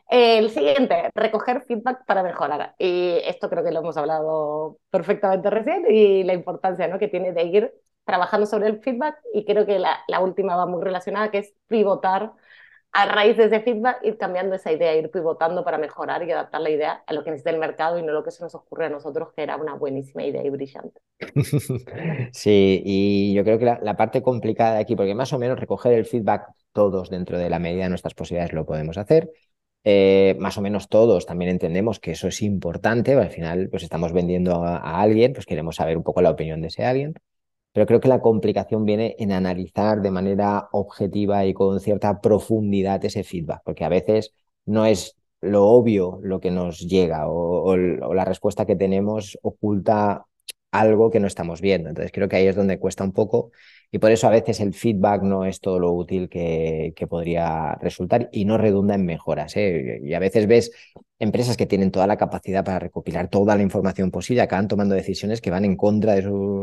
El 0.09 0.50
siguiente, 0.50 1.11
recoger 1.14 1.62
feedback 1.62 2.04
para 2.06 2.23
mejorar. 2.23 2.75
Y 2.78 3.18
esto 3.25 3.49
creo 3.50 3.64
que 3.64 3.73
lo 3.73 3.80
hemos 3.80 3.97
hablado 3.97 4.78
perfectamente 4.90 5.50
recién 5.50 5.85
y 5.88 6.25
la 6.25 6.35
importancia 6.35 6.88
¿no? 6.88 6.99
que 6.99 7.09
tiene 7.09 7.33
de 7.33 7.42
ir 7.45 7.73
trabajando 8.04 8.47
sobre 8.47 8.68
el 8.68 8.80
feedback 8.80 9.18
y 9.35 9.45
creo 9.45 9.66
que 9.66 9.78
la, 9.78 10.21
última 10.21 10.56
va 10.56 10.66
muy 10.66 10.83
relacionada, 10.83 11.30
que 11.30 11.38
es 11.38 11.54
pivotar 11.66 12.33
a 12.92 13.04
raíz 13.04 13.37
de 13.37 13.45
ese 13.45 13.61
feedback, 13.61 13.99
ir 14.04 14.16
cambiando 14.16 14.54
esa 14.54 14.73
idea, 14.73 14.95
ir 14.95 15.11
pivotando 15.11 15.64
para 15.64 15.76
mejorar 15.76 16.23
y 16.23 16.30
adaptar 16.30 16.62
la 16.62 16.71
idea 16.71 17.02
a 17.06 17.12
lo 17.12 17.25
que 17.25 17.30
necesita 17.30 17.50
el 17.50 17.59
mercado 17.59 17.99
y 17.99 18.02
no 18.02 18.12
lo 18.12 18.25
que 18.25 18.30
se 18.30 18.42
nos 18.42 18.54
ocurre 18.54 18.87
a 18.87 18.88
nosotros, 18.88 19.33
que 19.35 19.42
era 19.42 19.56
una 19.56 19.75
buenísima 19.75 20.25
idea 20.25 20.42
y 20.42 20.50
brillante. 20.50 21.00
Sí, 22.33 22.83
y 22.85 23.35
yo 23.35 23.45
creo 23.45 23.59
que 23.59 23.66
la, 23.66 23.80
la 23.83 23.97
parte 23.97 24.23
complicada 24.23 24.75
de 24.75 24.80
aquí, 24.80 24.97
porque 24.97 25.14
más 25.14 25.33
o 25.33 25.38
menos 25.38 25.59
recoger 25.59 25.92
el 25.92 26.06
feedback 26.06 26.49
todos 26.73 27.11
dentro 27.11 27.38
de 27.38 27.50
la 27.50 27.59
medida 27.59 27.85
de 27.85 27.88
nuestras 27.90 28.14
posibilidades 28.14 28.52
lo 28.52 28.64
podemos 28.64 28.97
hacer. 28.99 29.30
Eh, 29.88 30.35
más 30.40 30.59
o 30.59 30.62
menos 30.62 30.88
todos 30.88 31.26
también 31.26 31.49
entendemos 31.49 32.00
que 32.00 32.11
eso 32.11 32.26
es 32.26 32.43
importante, 32.43 33.14
al 33.14 33.31
final 33.31 33.69
pues 33.71 33.85
estamos 33.85 34.12
vendiendo 34.12 34.64
a, 34.64 35.00
alguien, 35.00 35.33
pues 35.33 35.47
queremos 35.47 35.76
saber 35.76 35.97
un 35.97 36.02
poco 36.02 36.21
la 36.23 36.31
opinión 36.31 36.61
de 36.61 36.69
ese 36.69 36.85
alguien. 36.85 37.14
pero 37.73 37.87
creo 37.87 38.00
que 38.00 38.09
la 38.09 38.21
complicación 38.21 38.85
viene 38.85 39.16
en 39.21 39.33
analizar 39.33 40.02
de 40.02 40.11
manera 40.11 40.69
objetiva 40.73 41.47
y 41.47 41.55
con 41.55 41.81
cierta 41.81 42.21
profundidad 42.21 43.05
ese 43.05 43.25
feedback, 43.25 43.62
porque 43.64 43.85
a 43.85 43.88
veces 43.88 44.35
no 44.64 44.87
es 44.87 45.16
lo 45.40 45.66
obvio 45.66 46.19
lo 46.23 46.40
que 46.40 46.50
nos 46.50 46.81
llega 46.81 47.28
o, 47.28 47.76
la 47.76 48.25
respuesta 48.25 48.66
que 48.66 48.76
tenemos 48.76 49.38
oculta 49.43 50.26
algo 50.73 51.11
que 51.11 51.21
no 51.21 51.28
estamos 51.28 51.61
viendo. 51.61 51.88
Entonces 51.90 52.12
creo 52.12 52.28
que 52.28 52.37
ahí 52.37 52.47
es 52.49 52.57
donde 52.57 52.78
cuesta 52.81 53.05
un 53.05 53.12
poco 53.12 53.52
y 53.90 53.99
por 53.99 54.11
eso 54.11 54.26
a 54.26 54.31
veces 54.31 54.61
el 54.61 54.75
feedback 54.75 55.23
no 55.23 55.45
es 55.45 55.61
todo 55.61 55.78
lo 55.78 55.93
útil 55.93 56.28
que, 56.28 56.93
podría 57.09 57.75
resultar 57.76 58.28
y 58.33 58.45
no 58.45 58.59
redunda 58.59 58.95
en 58.95 59.07
mejoras. 59.07 59.57
¿eh? 59.57 60.00
Y 60.02 60.14
a 60.14 60.19
veces 60.19 60.47
ves 60.47 60.73
empresas 61.19 61.57
que 61.57 61.66
tienen 61.66 61.90
toda 61.90 62.07
la 62.07 62.16
capacidad 62.16 62.64
para 62.64 62.78
recopilar 62.78 63.28
toda 63.28 63.57
la 63.57 63.62
información 63.62 64.11
posible, 64.11 64.43
acaban 64.43 64.69
tomando 64.69 64.95
decisiones 64.95 65.40
que 65.40 65.50
van 65.50 65.64
en 65.64 65.76
contra 65.76 66.14
de, 66.14 66.23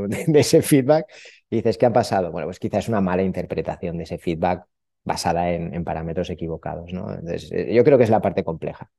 ese 0.39 0.61
feedback 0.61 1.05
y 1.49 1.57
dices, 1.57 1.77
¿qué 1.77 1.85
ha 1.85 1.93
pasado? 1.93 2.31
Bueno, 2.31 2.47
pues 2.47 2.59
quizás 2.59 2.85
es 2.85 2.89
una 2.89 3.01
mala 3.01 3.23
interpretación 3.23 3.97
de 3.97 4.03
ese 4.03 4.17
feedback 4.17 4.65
basada 5.03 5.51
en, 5.51 5.83
parámetros 5.83 6.29
equivocados. 6.29 6.91
¿no? 6.93 7.09
Entonces, 7.09 7.51
eh, 7.51 7.73
yo 7.73 7.83
creo 7.83 7.97
que 7.97 8.03
es 8.03 8.09
la 8.09 8.21
parte 8.21 8.43
compleja. 8.43 8.91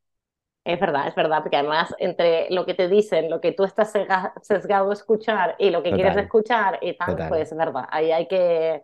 Es 0.65 0.81
verdad, 0.81 1.09
es 1.09 1.15
verdad, 1.15 1.43
porque 1.43 1.57
además 1.57 1.95
entre 1.99 2.49
lo 2.51 2.65
que 2.65 2.73
te 2.73 2.89
dicen, 2.89 3.29
lo 3.29 3.41
que 3.41 3.53
tú 3.53 3.65
estás 3.65 3.93
sesgado 4.41 4.91
a 4.91 4.95
escuchar 4.95 5.57
y 5.59 5.69
lo 5.69 5.83
que 5.83 5.93
quieres 5.93 6.17
escuchar 6.17 6.79
y 6.81 6.97
tal, 6.97 7.29
pues 7.29 7.53
es 7.53 7.59
verdad, 7.59 7.85
ahí 7.91 8.11
hay 8.11 8.27
que 8.27 8.83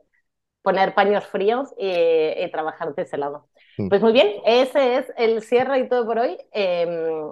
poner 0.62 0.94
paños 0.94 1.24
fríos 1.26 1.74
y, 1.78 2.50
trabajar 2.50 2.94
de 2.94 3.02
ese 3.02 3.16
lado. 3.16 3.48
Mm. 3.78 3.88
Pues 3.88 4.02
muy 4.02 4.12
bien, 4.12 4.28
ese 4.44 4.96
es 4.98 5.12
el 5.16 5.40
cierre 5.42 5.78
y 5.78 5.88
todo 5.88 6.04
por 6.04 6.18
hoy. 6.18 6.36
Eh, 6.52 6.86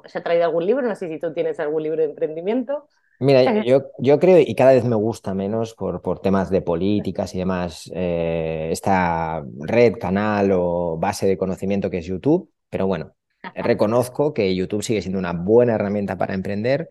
¿Se 0.07 0.19
ha 0.19 0.23
traído 0.23 0.45
algún 0.45 0.65
libro? 0.65 0.87
No 0.87 0.95
sé 0.95 1.09
si 1.09 1.19
tú 1.19 1.35
tienes 1.35 1.61
algún 1.61 1.83
libro 1.83 1.99
de 1.99 2.09
emprendimiento. 2.09 2.87
Mira, 3.21 3.43
yo, 3.67 3.83
yo 3.99 4.19
creo, 4.19 4.39
y 4.39 4.55
cada 4.55 4.73
vez 4.73 4.85
me 4.85 4.97
gusta 4.97 5.35
menos 5.35 5.75
por, 5.75 6.01
por 6.01 6.21
temas 6.21 6.51
de 6.51 6.63
políticas 6.63 7.35
y 7.35 7.39
demás, 7.39 7.91
eh, 7.95 8.69
esta 8.71 9.45
red, 9.61 9.95
canal 9.95 10.53
o 10.53 10.97
base 10.99 11.27
de 11.27 11.37
conocimiento 11.37 11.91
que 11.91 11.99
es 11.99 12.07
YouTube, 12.07 12.51
pero 12.71 12.87
bueno, 12.87 13.13
reconozco 13.55 14.35
que 14.35 14.55
YouTube 14.55 14.83
sigue 14.83 15.03
siendo 15.03 15.19
una 15.19 15.33
buena 15.33 15.75
herramienta 15.75 16.17
para 16.19 16.35
emprender, 16.35 16.91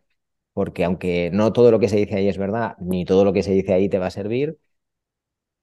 porque 0.54 0.84
aunque 0.86 1.30
no 1.34 1.54
todo 1.54 1.72
lo 1.72 1.80
que 1.80 1.90
se 1.90 1.98
dice 1.98 2.16
ahí 2.16 2.28
es 2.30 2.38
verdad, 2.38 2.76
ni 2.80 3.06
todo 3.06 3.26
lo 3.26 3.34
que 3.34 3.44
se 3.44 3.52
dice 3.54 3.74
ahí 3.74 3.90
te 3.90 4.00
va 4.00 4.08
a 4.08 4.12
servir, 4.12 4.58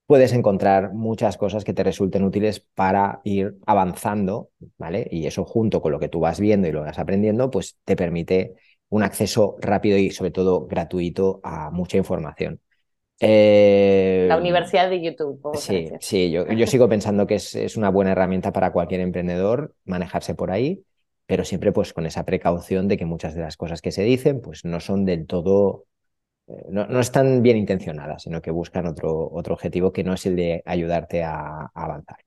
puedes 0.06 0.32
encontrar 0.32 0.92
muchas 0.92 1.36
cosas 1.36 1.64
que 1.64 1.72
te 1.74 1.82
resulten 1.84 2.24
útiles 2.24 2.60
para 2.60 3.20
ir 3.24 3.56
avanzando, 3.66 4.50
¿vale? 4.78 5.08
Y 5.10 5.26
eso 5.26 5.44
junto 5.44 5.80
con 5.82 5.92
lo 5.92 6.00
que 6.00 6.08
tú 6.08 6.20
vas 6.20 6.40
viendo 6.40 6.68
y 6.68 6.72
lo 6.72 6.82
vas 6.82 6.98
aprendiendo, 6.98 7.50
pues 7.50 7.78
te 7.84 7.96
permite 7.96 8.54
un 8.90 9.02
acceso 9.02 9.56
rápido 9.60 9.96
y 9.98 10.10
sobre 10.10 10.30
todo 10.30 10.66
gratuito 10.66 11.40
a 11.42 11.70
mucha 11.70 11.96
información. 11.96 12.60
Eh, 13.20 14.26
la 14.28 14.36
Universidad 14.36 14.90
de 14.90 15.00
YouTube. 15.00 15.40
Sí, 15.54 15.88
sí 16.00 16.30
yo, 16.30 16.46
yo, 16.52 16.66
sigo 16.66 16.88
pensando 16.88 17.26
que 17.26 17.36
es, 17.36 17.54
es, 17.54 17.76
una 17.76 17.90
buena 17.90 18.12
herramienta 18.12 18.52
para 18.52 18.72
cualquier 18.72 19.00
emprendedor 19.00 19.74
manejarse 19.84 20.34
por 20.34 20.50
ahí, 20.50 20.84
pero 21.26 21.44
siempre 21.44 21.72
pues 21.72 21.92
con 21.92 22.06
esa 22.06 22.24
precaución 22.24 22.88
de 22.88 22.96
que 22.96 23.04
muchas 23.04 23.34
de 23.34 23.42
las 23.42 23.56
cosas 23.56 23.80
que 23.80 23.92
se 23.92 24.02
dicen 24.02 24.40
pues 24.40 24.64
no 24.64 24.80
son 24.80 25.04
del 25.04 25.26
todo, 25.26 25.86
eh, 26.48 26.66
no, 26.70 26.86
no, 26.86 26.98
están 26.98 27.42
bien 27.42 27.56
intencionadas, 27.56 28.24
sino 28.24 28.42
que 28.42 28.50
buscan 28.50 28.86
otro, 28.86 29.30
otro 29.32 29.54
objetivo 29.54 29.92
que 29.92 30.02
no 30.02 30.14
es 30.14 30.26
el 30.26 30.34
de 30.34 30.62
ayudarte 30.66 31.22
a, 31.22 31.70
avanzar. 31.72 32.18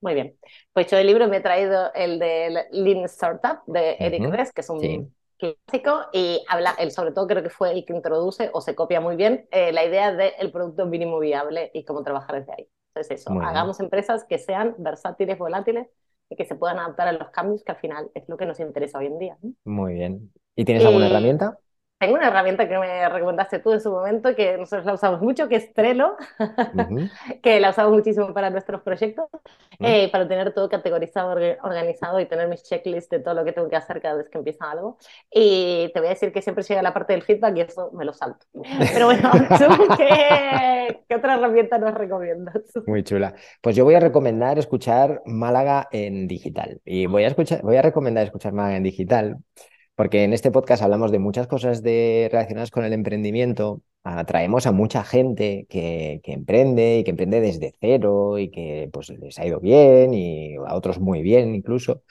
Muy 0.00 0.14
bien. 0.14 0.34
Pues 0.72 0.90
yo 0.90 0.96
del 0.96 1.06
libro 1.06 1.28
me 1.28 1.36
he 1.36 1.40
traído 1.40 1.92
el 1.94 2.18
de 2.18 2.66
Lean 2.72 3.04
Startup 3.04 3.60
de 3.66 3.96
Eric 3.98 4.22
uh 4.22 4.32
que 4.54 4.60
es 4.60 4.70
un 4.70 5.12
clásico 5.40 6.02
y 6.12 6.44
habla, 6.48 6.74
él 6.78 6.92
sobre 6.92 7.12
todo 7.12 7.26
creo 7.26 7.42
que 7.42 7.50
fue 7.50 7.72
el 7.72 7.84
que 7.84 7.92
introduce 7.94 8.50
o 8.52 8.60
se 8.60 8.74
copia 8.74 9.00
muy 9.00 9.16
bien 9.16 9.48
eh, 9.50 9.72
la 9.72 9.84
idea 9.84 10.12
del 10.12 10.52
producto 10.52 10.86
mínimo 10.86 11.18
viable 11.18 11.70
y 11.74 11.84
cómo 11.84 12.02
trabajar 12.02 12.36
desde 12.36 12.52
ahí. 12.52 12.68
Entonces 12.94 13.20
eso, 13.20 13.32
hagamos 13.40 13.80
empresas 13.80 14.24
que 14.24 14.38
sean 14.38 14.74
versátiles, 14.78 15.38
volátiles 15.38 15.88
y 16.28 16.36
que 16.36 16.44
se 16.44 16.54
puedan 16.54 16.78
adaptar 16.78 17.08
a 17.08 17.12
los 17.12 17.30
cambios 17.30 17.62
que 17.64 17.72
al 17.72 17.78
final 17.78 18.10
es 18.14 18.28
lo 18.28 18.36
que 18.36 18.46
nos 18.46 18.60
interesa 18.60 18.98
hoy 18.98 19.06
en 19.06 19.18
día. 19.18 19.38
Muy 19.64 19.94
bien. 19.94 20.32
¿Y 20.56 20.64
tienes 20.64 20.84
alguna 20.84 21.06
herramienta? 21.06 21.58
Tengo 22.00 22.14
una 22.14 22.28
herramienta 22.28 22.66
que 22.66 22.78
me 22.78 23.06
recomendaste 23.10 23.58
tú 23.58 23.74
en 23.74 23.80
su 23.82 23.90
momento, 23.90 24.34
que 24.34 24.56
nosotros 24.56 24.86
la 24.86 24.94
usamos 24.94 25.20
mucho, 25.20 25.50
que 25.50 25.56
es 25.56 25.74
Trello, 25.74 26.16
que 27.42 27.60
la 27.60 27.70
usamos 27.70 27.92
muchísimo 27.92 28.32
para 28.32 28.48
nuestros 28.48 28.80
proyectos, 28.80 29.26
eh, 29.80 30.10
para 30.10 30.26
tener 30.26 30.54
todo 30.54 30.70
categorizado, 30.70 31.32
organizado 31.62 32.18
y 32.18 32.24
tener 32.24 32.48
mis 32.48 32.62
checklists 32.62 33.10
de 33.10 33.18
todo 33.18 33.34
lo 33.34 33.44
que 33.44 33.52
tengo 33.52 33.68
que 33.68 33.76
hacer 33.76 34.00
cada 34.00 34.14
vez 34.14 34.30
que 34.30 34.38
empieza 34.38 34.70
algo. 34.70 34.96
Y 35.30 35.90
te 35.92 36.00
voy 36.00 36.06
a 36.06 36.12
decir 36.12 36.32
que 36.32 36.40
siempre 36.40 36.64
llega 36.64 36.80
la 36.80 36.94
parte 36.94 37.12
del 37.12 37.22
feedback 37.22 37.58
y 37.58 37.60
eso 37.60 37.90
me 37.92 38.06
lo 38.06 38.14
salto. 38.14 38.46
Pero 38.94 39.04
bueno, 39.04 39.30
¿tú 39.58 39.94
qué, 39.98 41.02
qué 41.06 41.14
otra 41.14 41.34
herramienta 41.34 41.76
nos 41.76 41.92
recomiendas? 41.92 42.62
Muy 42.86 43.02
chula. 43.02 43.34
Pues 43.60 43.76
yo 43.76 43.84
voy 43.84 43.96
a 43.96 44.00
recomendar 44.00 44.58
escuchar 44.58 45.20
Málaga 45.26 45.86
en 45.92 46.26
digital. 46.28 46.80
Y 46.82 47.04
voy 47.04 47.24
a, 47.24 47.28
escuchar, 47.28 47.60
voy 47.60 47.76
a 47.76 47.82
recomendar 47.82 48.24
escuchar 48.24 48.54
Málaga 48.54 48.78
en 48.78 48.84
digital 48.84 49.36
porque 50.00 50.24
en 50.24 50.32
este 50.32 50.50
podcast 50.50 50.82
hablamos 50.82 51.12
de 51.12 51.18
muchas 51.18 51.46
cosas 51.46 51.82
de, 51.82 52.30
relacionadas 52.32 52.70
con 52.70 52.86
el 52.86 52.94
emprendimiento, 52.94 53.82
atraemos 54.02 54.66
a 54.66 54.72
mucha 54.72 55.04
gente 55.04 55.66
que, 55.68 56.22
emprende 56.24 57.00
y 57.00 57.04
que 57.04 57.10
emprende 57.10 57.42
desde 57.42 57.74
cero 57.82 58.38
y 58.38 58.50
que 58.50 58.88
pues, 58.90 59.10
les 59.10 59.38
ha 59.38 59.44
ido 59.44 59.60
bien 59.60 60.14
y 60.14 60.56
a 60.56 60.74
otros 60.74 61.00
muy 61.00 61.20
bien 61.20 61.54
incluso, 61.54 62.02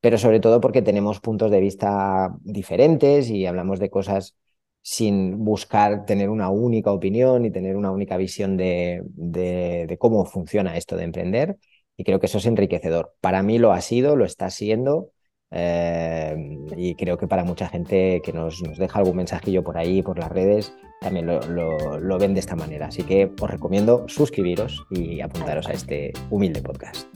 pero 0.00 0.16
sobre 0.16 0.38
todo 0.38 0.60
porque 0.60 0.80
tenemos 0.80 1.18
puntos 1.18 1.50
de 1.50 1.58
vista 1.58 2.30
diferentes 2.42 3.28
y 3.30 3.46
hablamos 3.46 3.80
de 3.80 3.90
cosas 3.90 4.36
sin 4.82 5.44
buscar 5.44 6.06
tener 6.06 6.30
una 6.30 6.50
única 6.50 6.92
opinión 6.92 7.44
y 7.44 7.50
tener 7.50 7.74
una 7.76 7.90
única 7.90 8.16
visión 8.16 8.56
de, 8.56 9.02
de 9.06 9.96
cómo 9.98 10.24
funciona 10.24 10.76
esto 10.76 10.96
de 10.96 11.02
emprender. 11.02 11.58
Y 11.96 12.04
creo 12.04 12.20
que 12.20 12.26
eso 12.26 12.38
es 12.38 12.46
enriquecedor. 12.46 13.14
Para 13.20 13.42
mí 13.42 13.58
lo 13.58 13.72
ha 13.72 13.80
sido, 13.80 14.14
lo 14.14 14.24
está 14.24 14.50
siendo 14.50 15.10
eh, 15.56 16.58
y 16.76 16.96
creo 16.96 17.16
que 17.16 17.28
para 17.28 17.44
mucha 17.44 17.68
gente 17.68 18.20
que 18.24 18.32
nos, 18.32 18.60
nos, 18.62 18.76
deja 18.76 18.98
algún 18.98 19.16
mensajillo 19.16 19.62
por 19.62 19.78
ahí, 19.78 20.02
por 20.02 20.18
las 20.18 20.30
redes, 20.30 20.74
también 21.00 21.26
lo, 21.26 21.40
lo, 21.42 22.00
lo 22.00 22.18
ven 22.18 22.34
de 22.34 22.40
esta 22.40 22.56
manera. 22.56 22.88
Así 22.88 23.04
que 23.04 23.30
os 23.40 23.48
recomiendo 23.48 24.04
suscribiros 24.08 24.84
y 24.90 25.20
apuntaros 25.20 25.68
a 25.68 25.72
este 25.72 26.12
humilde 26.30 26.60
podcast. 26.60 27.06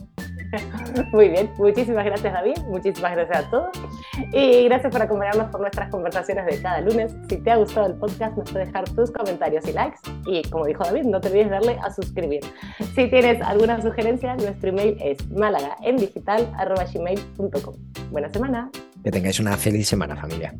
Muy 1.11 1.29
bien, 1.29 1.51
muchísimas 1.57 2.05
gracias 2.05 2.33
David, 2.33 2.57
muchísimas 2.67 3.11
gracias 3.11 3.45
a 3.45 3.49
todos 3.49 3.69
y 4.31 4.65
gracias 4.65 4.91
por 4.91 5.01
acompañarnos 5.01 5.49
por 5.49 5.61
nuestras 5.61 5.89
conversaciones 5.89 6.45
de 6.45 6.61
cada 6.61 6.81
lunes. 6.81 7.15
Si 7.29 7.37
te 7.37 7.49
ha 7.51 7.55
gustado 7.57 7.87
el 7.87 7.95
podcast, 7.95 8.37
nos 8.37 8.51
puedes 8.51 8.67
dejar 8.67 8.87
tus 8.89 9.09
comentarios 9.11 9.65
y 9.67 9.73
likes 9.73 9.97
y 10.25 10.41
como 10.49 10.65
dijo 10.65 10.83
David, 10.83 11.05
no 11.05 11.21
te 11.21 11.29
olvides 11.29 11.49
darle 11.49 11.79
a 11.81 11.89
suscribir. 11.91 12.41
Si 12.95 13.07
tienes 13.09 13.41
alguna 13.41 13.81
sugerencia, 13.81 14.35
nuestro 14.35 14.69
email 14.69 14.97
es 15.01 15.27
malagaendigital.gmail.com 15.29 17.75
Buena 18.11 18.29
semana. 18.29 18.69
Que 19.03 19.09
tengáis 19.11 19.39
una 19.39 19.57
feliz 19.57 19.87
semana 19.87 20.15
familia. 20.15 20.53